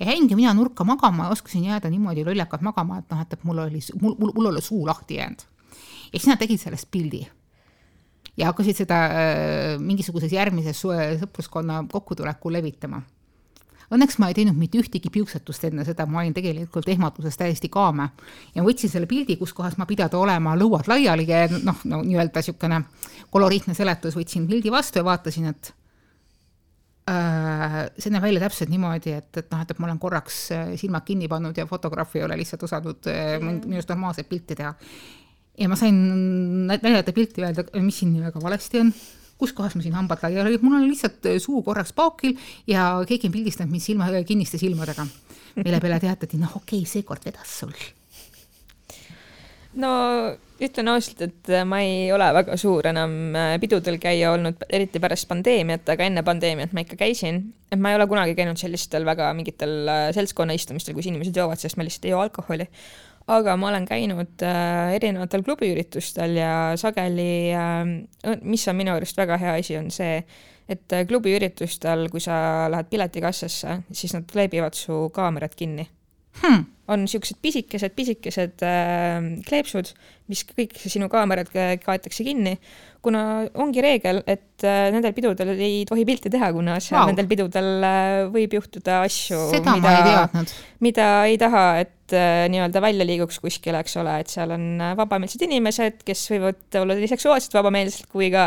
ja 0.00 0.06
jäingi 0.06 0.36
mina 0.36 0.54
nurka 0.54 0.84
magama 0.84 1.28
oskasin 1.28 1.64
jääda 1.64 1.90
niimoodi 1.90 2.24
lollakalt 2.24 2.62
magama, 2.62 2.98
et 2.98 3.10
noh, 3.10 3.20
et, 3.20 3.32
et 3.32 3.44
mul 3.44 3.58
oli, 3.58 3.80
mul, 4.00 4.16
mul, 4.18 4.32
mul 4.34 4.50
oli 4.52 4.62
suu 4.62 4.86
lahti 4.86 5.20
jäänud. 5.20 5.46
ja 6.12 6.18
siis 6.18 6.26
nad 6.26 6.38
tegid 6.38 6.60
sellest 6.60 6.90
pildi. 6.90 7.26
ja 8.36 8.46
hakkasid 8.46 8.76
seda 8.76 9.04
äh, 9.06 9.78
mingisuguses 9.78 10.32
järgmises 10.32 10.82
sõpruskonna 11.20 11.84
kokkutulekul 11.92 12.52
levitama 12.52 13.02
Õnneks 13.92 14.16
ma 14.18 14.30
ei 14.30 14.36
teinud 14.38 14.56
mitte 14.56 14.78
ühtegi 14.80 15.10
piuksatust 15.12 15.66
enne 15.68 15.84
seda, 15.84 16.06
ma 16.08 16.22
olin 16.22 16.34
tegelikult 16.34 16.88
ehmatuses 16.88 17.36
täiesti 17.36 17.68
kaame 17.72 18.08
ja 18.54 18.64
võtsin 18.64 18.90
selle 18.90 19.08
pildi, 19.10 19.36
kus 19.36 19.52
kohas 19.52 19.76
ma 19.78 19.86
pidada 19.86 20.18
olema 20.18 20.54
lõuad 20.56 20.88
laiali 20.88 21.26
ja 21.28 21.44
noh, 21.52 21.82
no 21.90 22.00
nii-öelda 22.06 22.40
niisugune 22.40 22.80
koloriitne 23.34 23.76
seletus, 23.76 24.16
võtsin 24.16 24.48
pildi 24.48 24.72
vastu 24.72 25.02
ja 25.02 25.06
vaatasin, 25.06 25.52
et 25.52 25.74
see 27.04 28.12
näeb 28.12 28.24
välja 28.24 28.40
täpselt 28.46 28.70
niimoodi, 28.72 29.12
et, 29.18 29.28
et 29.36 29.50
noh, 29.52 29.60
et, 29.60 29.74
et 29.74 29.80
ma 29.82 29.90
olen 29.90 29.98
korraks 30.00 30.38
äh, 30.56 30.70
silmad 30.80 31.04
kinni 31.04 31.28
pannud 31.28 31.58
ja 31.58 31.66
fotograaf 31.68 32.14
ei 32.16 32.24
ole 32.24 32.38
lihtsalt 32.40 32.64
osanud 32.64 33.10
äh, 33.12 33.34
minust 33.42 33.92
normaalset 33.92 34.28
pilti 34.28 34.56
teha. 34.56 34.72
ja 35.58 35.68
ma 35.68 35.76
sain 35.76 35.98
näidata 36.66 37.12
pilti, 37.12 37.44
öelda, 37.44 37.66
mis 37.84 38.00
siin 38.00 38.14
nii 38.14 38.24
väga 38.24 38.40
valesti 38.42 38.80
on 38.80 38.94
kus 39.38 39.52
kohas 39.52 39.76
ma 39.76 39.84
siin 39.84 39.96
hambad 39.98 40.22
laiali 40.24 40.56
mul 40.62 40.78
oli 40.78 40.94
lihtsalt 40.94 41.28
äh, 41.28 41.36
suu 41.42 41.62
korraks 41.66 41.92
paokil 41.92 42.38
ja 42.70 42.86
keegi 43.08 43.28
on 43.28 43.36
pildistanud 43.36 43.74
mind 43.74 43.84
silma, 43.84 44.08
kinniste 44.26 44.58
silmadega. 44.58 45.06
mille 45.60 45.80
peale 45.80 46.00
teatati, 46.00 46.40
noh, 46.40 46.56
okei 46.56 46.80
okay,, 46.80 46.90
seekord 46.90 47.28
vedas 47.28 47.58
sul. 47.60 47.76
No 49.80 49.92
ütlen 50.62 50.88
ausalt, 50.92 51.22
et 51.26 51.50
äh, 51.50 51.64
ma 51.66 51.80
ei 51.82 52.10
ole 52.14 52.28
väga 52.36 52.56
suur 52.60 52.86
enam 52.90 53.34
äh, 53.36 53.54
pidudel 53.62 53.98
käia 54.02 54.32
olnud, 54.34 54.62
eriti 54.68 55.02
pärast 55.02 55.28
pandeemiat, 55.30 55.88
aga 55.94 56.06
enne 56.06 56.22
pandeemiat 56.26 56.74
ma 56.74 56.84
ikka 56.84 56.98
käisin. 57.00 57.42
et 57.72 57.80
ma 57.80 57.90
ei 57.90 57.98
ole 57.98 58.06
kunagi 58.10 58.36
käinud 58.38 58.60
sellistel 58.60 59.06
väga 59.06 59.32
mingitel 59.34 59.90
seltskonnaistumistel, 60.14 60.94
kus 60.94 61.10
inimesed 61.10 61.36
joovad, 61.36 61.58
sest 61.58 61.76
ma 61.78 61.86
lihtsalt 61.86 62.06
ei 62.06 62.14
joo 62.14 62.22
alkoholi 62.22 62.68
aga 63.32 63.56
ma 63.56 63.70
olen 63.70 63.86
käinud 63.88 64.42
äh, 64.44 64.94
erinevatel 64.98 65.44
klubiüritustel 65.46 66.36
ja 66.38 66.54
sageli 66.80 67.52
äh,, 67.56 68.36
mis 68.42 68.66
on 68.68 68.76
minu 68.76 68.94
arust 68.94 69.16
väga 69.16 69.38
hea 69.40 69.56
asi, 69.60 69.78
on 69.80 69.90
see, 69.94 70.18
et 70.68 70.92
äh, 70.92 71.06
klubiüritustel, 71.08 72.08
kui 72.12 72.22
sa 72.22 72.68
lähed 72.72 72.90
piletikassasse, 72.92 73.80
siis 73.92 74.16
nad 74.16 74.28
kleebivad 74.30 74.76
su 74.76 75.06
kaamerad 75.14 75.56
kinni 75.56 75.88
hmm 76.42 76.70
on 76.88 77.04
niisugused 77.04 77.38
pisikesed, 77.40 77.94
pisikesed 77.96 78.64
äh, 78.66 79.24
kleepsud, 79.46 79.88
mis 80.28 80.42
kõik 80.48 80.74
sinu 80.82 81.08
kaamerad 81.12 81.48
kaetakse 81.80 82.26
kinni, 82.26 82.58
kuna 83.04 83.22
ongi 83.60 83.82
reegel, 83.84 84.20
et 84.28 84.64
äh, 84.66 84.90
nendel 84.92 85.14
pidudel 85.16 85.54
ei 85.54 85.84
tohi 85.88 86.04
pilti 86.08 86.32
teha, 86.32 86.50
kuna 86.56 86.76
seal 86.84 87.00
wow. 87.00 87.12
nendel 87.12 87.28
pidudel 87.30 87.88
äh, 87.88 88.18
võib 88.32 88.58
juhtuda 88.58 89.00
asju, 89.06 89.40
mida, 89.70 90.28
mida 90.84 91.08
ei 91.30 91.40
taha, 91.40 91.64
et 91.86 92.16
äh, 92.16 92.44
nii-öelda 92.52 92.84
välja 92.84 93.08
liiguks 93.08 93.40
kuskile, 93.44 93.80
eks 93.80 93.96
ole, 94.02 94.18
et 94.24 94.32
seal 94.32 94.52
on 94.56 94.68
äh, 94.76 94.96
vabameelsed 95.00 95.48
inimesed, 95.48 96.04
kes 96.04 96.28
võivad 96.34 96.80
olla 96.82 96.98
nii 97.00 97.12
seksuaalselt 97.16 97.56
vabameelsed 97.56 98.10
kui 98.12 98.28
ka 98.34 98.46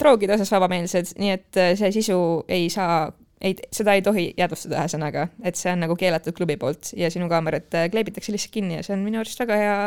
droogide 0.00 0.34
osas 0.34 0.50
vabameelsed, 0.50 1.14
nii 1.22 1.36
et 1.36 1.62
äh, 1.62 1.76
see 1.78 1.94
sisu 2.00 2.18
ei 2.50 2.66
saa 2.72 3.04
ei, 3.44 3.54
seda 3.74 3.94
ei 3.96 4.02
tohi 4.04 4.26
jäädvustada 4.38 4.80
ühesõnaga, 4.80 5.28
et 5.44 5.58
see 5.60 5.72
on 5.74 5.82
nagu 5.84 5.96
keelatud 6.00 6.36
klubi 6.36 6.56
poolt 6.60 6.92
ja 6.98 7.10
sinu 7.12 7.28
kaamerad 7.32 7.76
äh, 7.76 7.88
kleebitakse 7.92 8.32
lihtsalt 8.32 8.54
kinni 8.54 8.78
ja 8.78 8.84
see 8.86 8.96
on 8.96 9.04
minu 9.04 9.20
arust 9.20 9.40
väga 9.42 9.58
hea 9.60 9.78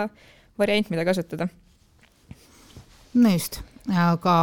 variant, 0.60 0.89
mida 0.93 1.06
kasutada. 1.08 1.50
no 3.17 3.32
just, 3.34 3.62
aga 3.89 4.36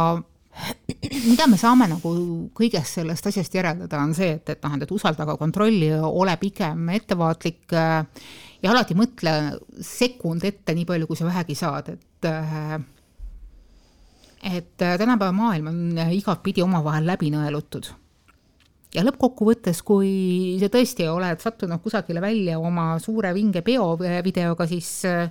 mida 1.27 1.47
me 1.51 1.59
saame 1.59 1.87
nagu 1.91 2.15
kõigest 2.55 2.99
sellest 2.99 3.27
asjast 3.31 3.55
järeldada, 3.55 4.01
on 4.01 4.15
see, 4.17 4.35
et, 4.39 4.49
et 4.55 4.63
noh, 4.63 4.75
et 4.81 4.95
usaldage 4.95 5.37
kontrolli, 5.39 5.91
ole 5.95 6.35
pigem 6.41 6.89
ettevaatlik 6.95 7.75
äh, 7.75 8.27
ja 8.63 8.73
alati 8.73 8.97
mõtle 8.97 9.37
sekund 9.83 10.43
ette, 10.47 10.75
nii 10.75 10.87
palju, 10.89 11.07
kui 11.07 11.19
sa 11.19 11.29
vähegi 11.29 11.55
saad, 11.59 11.95
et 11.95 12.31
äh, 12.31 12.77
et 14.45 14.75
tänapäeva 14.77 15.33
maailm 15.33 15.69
on 15.71 16.09
igatpidi 16.13 16.61
omavahel 16.61 17.07
läbi 17.09 17.31
nõelutud 17.33 17.87
ja 18.95 19.03
lõppkokkuvõttes, 19.05 19.81
kui 19.85 20.55
sa 20.61 20.69
tõesti 20.71 21.07
oled 21.11 21.41
sattunud 21.43 21.81
kusagile 21.83 22.23
välja 22.23 22.59
oma 22.59 22.95
suure 23.03 23.33
vinge 23.35 23.63
peovideoga, 23.65 24.67
siis 24.69 24.89
äh, 25.09 25.27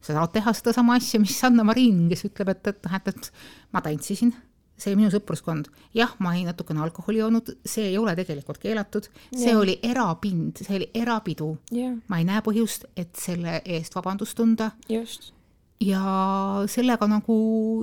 sa 0.00 0.14
saad 0.14 0.34
teha 0.34 0.52
sedasama 0.56 0.98
asja, 0.98 1.20
mis 1.22 1.36
Sanna 1.38 1.64
Marin, 1.66 2.06
kes 2.10 2.26
ütleb, 2.28 2.52
et, 2.54 2.74
et 2.74 2.84
noh, 2.84 2.98
et, 2.98 3.08
et 3.12 3.30
ma 3.74 3.82
tantsisin, 3.84 4.34
see 4.78 4.92
oli 4.92 5.00
minu 5.00 5.10
sõpruskond. 5.10 5.72
jah, 5.96 6.12
ma 6.22 6.34
olin 6.34 6.52
natukene 6.52 6.84
alkoholi 6.84 7.22
joonud, 7.22 7.50
see 7.66 7.88
ei 7.90 7.96
ole 7.98 8.14
tegelikult 8.18 8.60
keelatud, 8.62 9.08
see 9.32 9.50
yeah. 9.50 9.58
oli 9.58 9.78
erapind, 9.82 10.62
see 10.62 10.78
oli 10.78 10.90
erapidu 10.94 11.56
yeah.. 11.74 11.96
ma 12.08 12.20
ei 12.20 12.28
näe 12.28 12.44
põhjust, 12.46 12.86
et 12.96 13.16
selle 13.18 13.58
eest 13.64 13.98
vabandust 13.98 14.38
tunda. 14.38 14.72
just 14.88 15.32
ja 15.78 16.64
sellega 16.66 17.06
nagu 17.06 17.34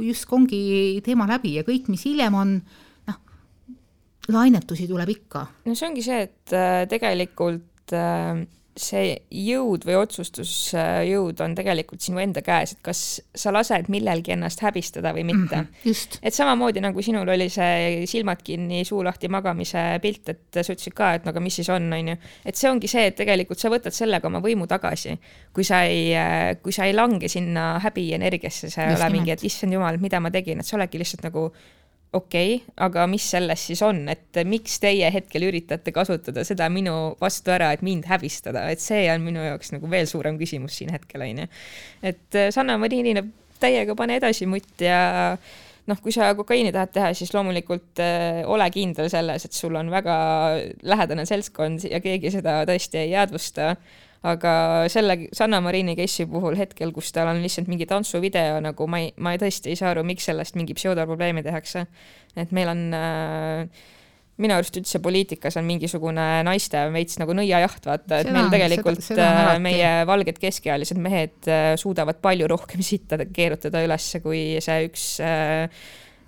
justkui 0.03 0.35
ongi 0.35 0.63
teema 1.03 1.27
läbi 1.29 1.53
ja 1.55 1.63
kõik, 1.67 1.88
mis 1.91 2.03
hiljem 2.07 2.35
on, 2.35 2.57
lainetusi 4.31 4.88
tuleb 4.89 5.09
ikka. 5.15 5.45
no 5.65 5.75
see 5.75 5.89
ongi 5.89 6.05
see, 6.05 6.25
et 6.27 6.55
äh, 6.55 6.83
tegelikult 6.89 7.93
äh, 7.93 8.45
see 8.75 9.13
jõud 9.31 9.85
või 9.88 9.95
otsustusjõud 10.01 11.39
on 11.45 11.53
tegelikult 11.55 12.03
sinu 12.03 12.19
enda 12.19 12.41
käes, 12.43 12.73
et 12.75 12.81
kas 12.83 13.01
sa 13.31 13.53
lased 13.55 13.88
millelgi 13.91 14.33
ennast 14.35 14.59
häbistada 14.65 15.13
või 15.15 15.23
mitte 15.29 15.61
mm. 15.61 15.69
-hmm, 15.85 16.19
et 16.27 16.35
samamoodi 16.35 16.83
nagu 16.83 17.03
sinul 17.05 17.29
oli 17.31 17.47
see 17.49 18.03
silmad 18.09 18.43
kinni, 18.43 18.83
suu 18.85 18.99
lahti 19.03 19.31
magamise 19.31 19.85
pilt, 20.03 20.33
et 20.33 20.59
sa 20.59 20.75
ütlesid 20.75 20.95
ka, 20.97 21.13
et 21.15 21.25
no 21.25 21.31
aga 21.31 21.43
mis 21.43 21.55
siis 21.61 21.71
on, 21.71 21.88
on 21.93 22.11
ju. 22.11 22.17
et 22.45 22.59
see 22.59 22.69
ongi 22.71 22.91
see, 22.91 23.05
et 23.11 23.15
tegelikult 23.15 23.63
sa 23.63 23.71
võtad 23.71 23.95
sellega 23.95 24.27
oma 24.27 24.43
võimu 24.43 24.67
tagasi. 24.67 25.15
kui 25.53 25.63
sa 25.63 25.85
ei, 25.88 26.11
äh, 26.19 26.57
kui 26.61 26.75
sa 26.75 26.85
ei 26.85 26.93
lange 26.93 27.31
sinna 27.31 27.79
häbienergiasse, 27.79 28.69
sa 28.69 28.89
ei 28.89 28.99
ole 28.99 29.09
mingi, 29.09 29.31
et 29.31 29.43
issand 29.43 29.73
jumal, 29.73 29.97
mida 30.03 30.19
ma 30.19 30.31
tegin, 30.31 30.59
et 30.59 30.67
sa 30.67 30.75
oledki 30.75 30.99
lihtsalt 30.99 31.23
nagu 31.23 31.47
okei 32.15 32.56
okay,, 32.56 32.73
aga 32.88 33.06
mis 33.12 33.25
selles 33.36 33.65
siis 33.69 33.82
on, 33.86 34.06
et 34.12 34.41
miks 34.47 34.80
teie 34.84 35.10
hetkel 35.13 35.47
üritate 35.49 35.93
kasutada 35.95 36.45
seda 36.47 36.69
minu 36.71 37.15
vastu 37.21 37.54
ära, 37.56 37.73
et 37.75 37.84
mind 37.86 38.08
häbistada, 38.10 38.67
et 38.71 38.84
see 38.84 39.06
on 39.13 39.25
minu 39.25 39.43
jaoks 39.43 39.73
nagu 39.75 39.91
veel 39.91 40.08
suurem 40.10 40.39
küsimus 40.41 40.80
siin 40.80 40.93
hetkel, 40.95 41.25
on 41.28 41.43
ju. 41.43 41.51
et 42.13 42.39
äh, 42.39 42.51
Sanna 42.56 42.80
Marinile 42.82 43.25
täiega 43.60 43.95
pane 43.97 44.19
edasi 44.19 44.47
mutt 44.49 44.84
ja 44.84 44.99
noh, 45.89 46.01
kui 46.01 46.13
sa 46.13 46.32
kokaiini 46.38 46.73
tahad 46.75 46.93
teha, 46.95 47.12
siis 47.17 47.34
loomulikult 47.36 48.01
äh, 48.04 48.41
ole 48.49 48.67
kindel 48.73 49.10
selles, 49.12 49.45
et 49.45 49.56
sul 49.58 49.75
on 49.78 49.91
väga 49.93 50.15
lähedane 50.88 51.28
seltskond 51.30 51.86
ja 51.89 52.01
keegi 52.04 52.34
seda 52.34 52.62
tõesti 52.69 53.04
ei 53.04 53.13
jäädvusta. 53.13 53.75
Aga 54.25 54.53
selle 54.89 55.27
Sanna 55.35 55.59
Marini 55.61 55.93
case'i 55.97 56.25
puhul 56.29 56.57
hetkel, 56.57 56.93
kus 56.95 57.11
tal 57.13 57.29
on 57.29 57.41
lihtsalt 57.43 57.69
mingi 57.71 57.85
tantsuvideo, 57.89 58.61
nagu 58.65 58.88
ma 58.89 59.03
ei, 59.03 59.11
ma 59.21 59.35
ei 59.35 59.41
tõesti 59.41 59.73
ei 59.73 59.79
saa 59.79 59.91
aru, 59.93 60.05
miks 60.07 60.25
sellest 60.31 60.57
mingi 60.57 60.77
pseudoprobleemi 60.77 61.45
tehakse. 61.45 61.85
et 62.35 62.51
meil 62.55 62.71
on 62.71 62.88
äh, 62.97 63.83
minu 64.41 64.55
arust 64.55 64.75
üldse 64.79 64.99
poliitikas 65.03 65.55
on 65.59 65.67
mingisugune 65.67 66.23
naiste 66.45 66.81
veits 66.93 67.19
nagu 67.21 67.35
nõiajaht, 67.38 67.85
vaata, 67.88 68.19
et 68.19 68.27
seda, 68.27 68.35
meil 68.35 68.49
tegelikult 68.51 69.03
seda, 69.03 69.27
seda 69.29 69.53
äh, 69.53 69.59
meie 69.63 69.91
valged 70.09 70.41
keskealised 70.41 70.99
mehed 71.01 71.47
äh, 71.51 71.67
suudavad 71.79 72.19
palju 72.23 72.49
rohkem 72.51 72.83
sitta 72.85 73.21
keerutada 73.25 73.83
üles 73.85 74.09
kui 74.23 74.43
see 74.63 74.89
üks 74.89 75.07
äh, 75.23 75.69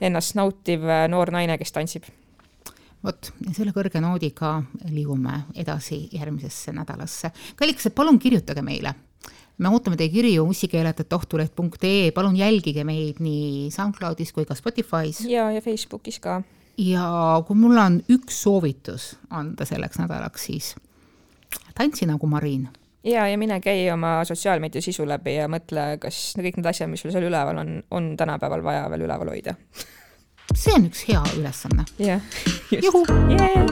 ennast 0.07 0.37
nautiv 0.39 0.85
noor 1.11 1.33
naine, 1.33 1.57
kes 1.59 1.73
tantsib. 1.75 2.07
Vot, 3.07 3.31
selle 3.55 3.73
kõrge 3.75 4.01
noodiga 4.03 4.57
liigume 4.91 5.43
edasi 5.55 6.03
järgmisesse 6.11 6.73
nädalasse. 6.75 7.31
kallikesed, 7.55 7.95
palun 7.95 8.19
kirjutage 8.19 8.63
meile 8.65 8.93
me 9.57 9.71
ootame 9.73 9.97
teie 9.97 10.11
kirju 10.13 10.45
mussikeeled.ohtuleht.ee, 10.45 12.11
palun 12.13 12.35
jälgige 12.37 12.83
meid 12.85 13.21
nii 13.23 13.71
SoundCloudis 13.73 14.33
kui 14.35 14.45
ka 14.45 14.57
Spotify's. 14.57 15.23
ja, 15.25 15.49
ja 15.51 15.63
Facebookis 15.65 16.19
ka 16.21 16.41
ja 16.77 17.05
kui 17.47 17.57
mul 17.57 17.77
on 17.81 18.01
üks 18.13 18.43
soovitus 18.43 19.15
anda 19.33 19.65
selleks 19.65 19.97
nädalaks, 20.01 20.49
siis 20.49 20.75
tantsi 21.77 22.05
nagu 22.09 22.29
Marin. 22.29 22.67
ja, 23.03 23.27
ja 23.27 23.37
mine 23.37 23.59
käi 23.63 23.89
oma 23.91 24.19
sotsiaalmeedia 24.25 24.81
sisu 24.81 25.07
läbi 25.09 25.37
ja 25.39 25.47
mõtle, 25.51 25.95
kas 26.01 26.35
kõik 26.37 26.59
need 26.59 26.69
asjad, 26.69 26.91
mis 26.91 27.01
sul 27.01 27.15
seal 27.15 27.29
üleval 27.29 27.63
on, 27.63 27.77
on 27.91 28.11
tänapäeval 28.17 28.63
vaja 28.63 28.89
veel 28.93 29.07
üleval 29.09 29.33
hoida 29.33 29.57
see 30.57 30.73
on 30.73 30.85
üks 30.89 31.03
hea 31.07 31.23
ülesanne. 31.37 31.85
jah, 31.97 32.21
just. 32.71 32.95
Yeah. 33.29 33.67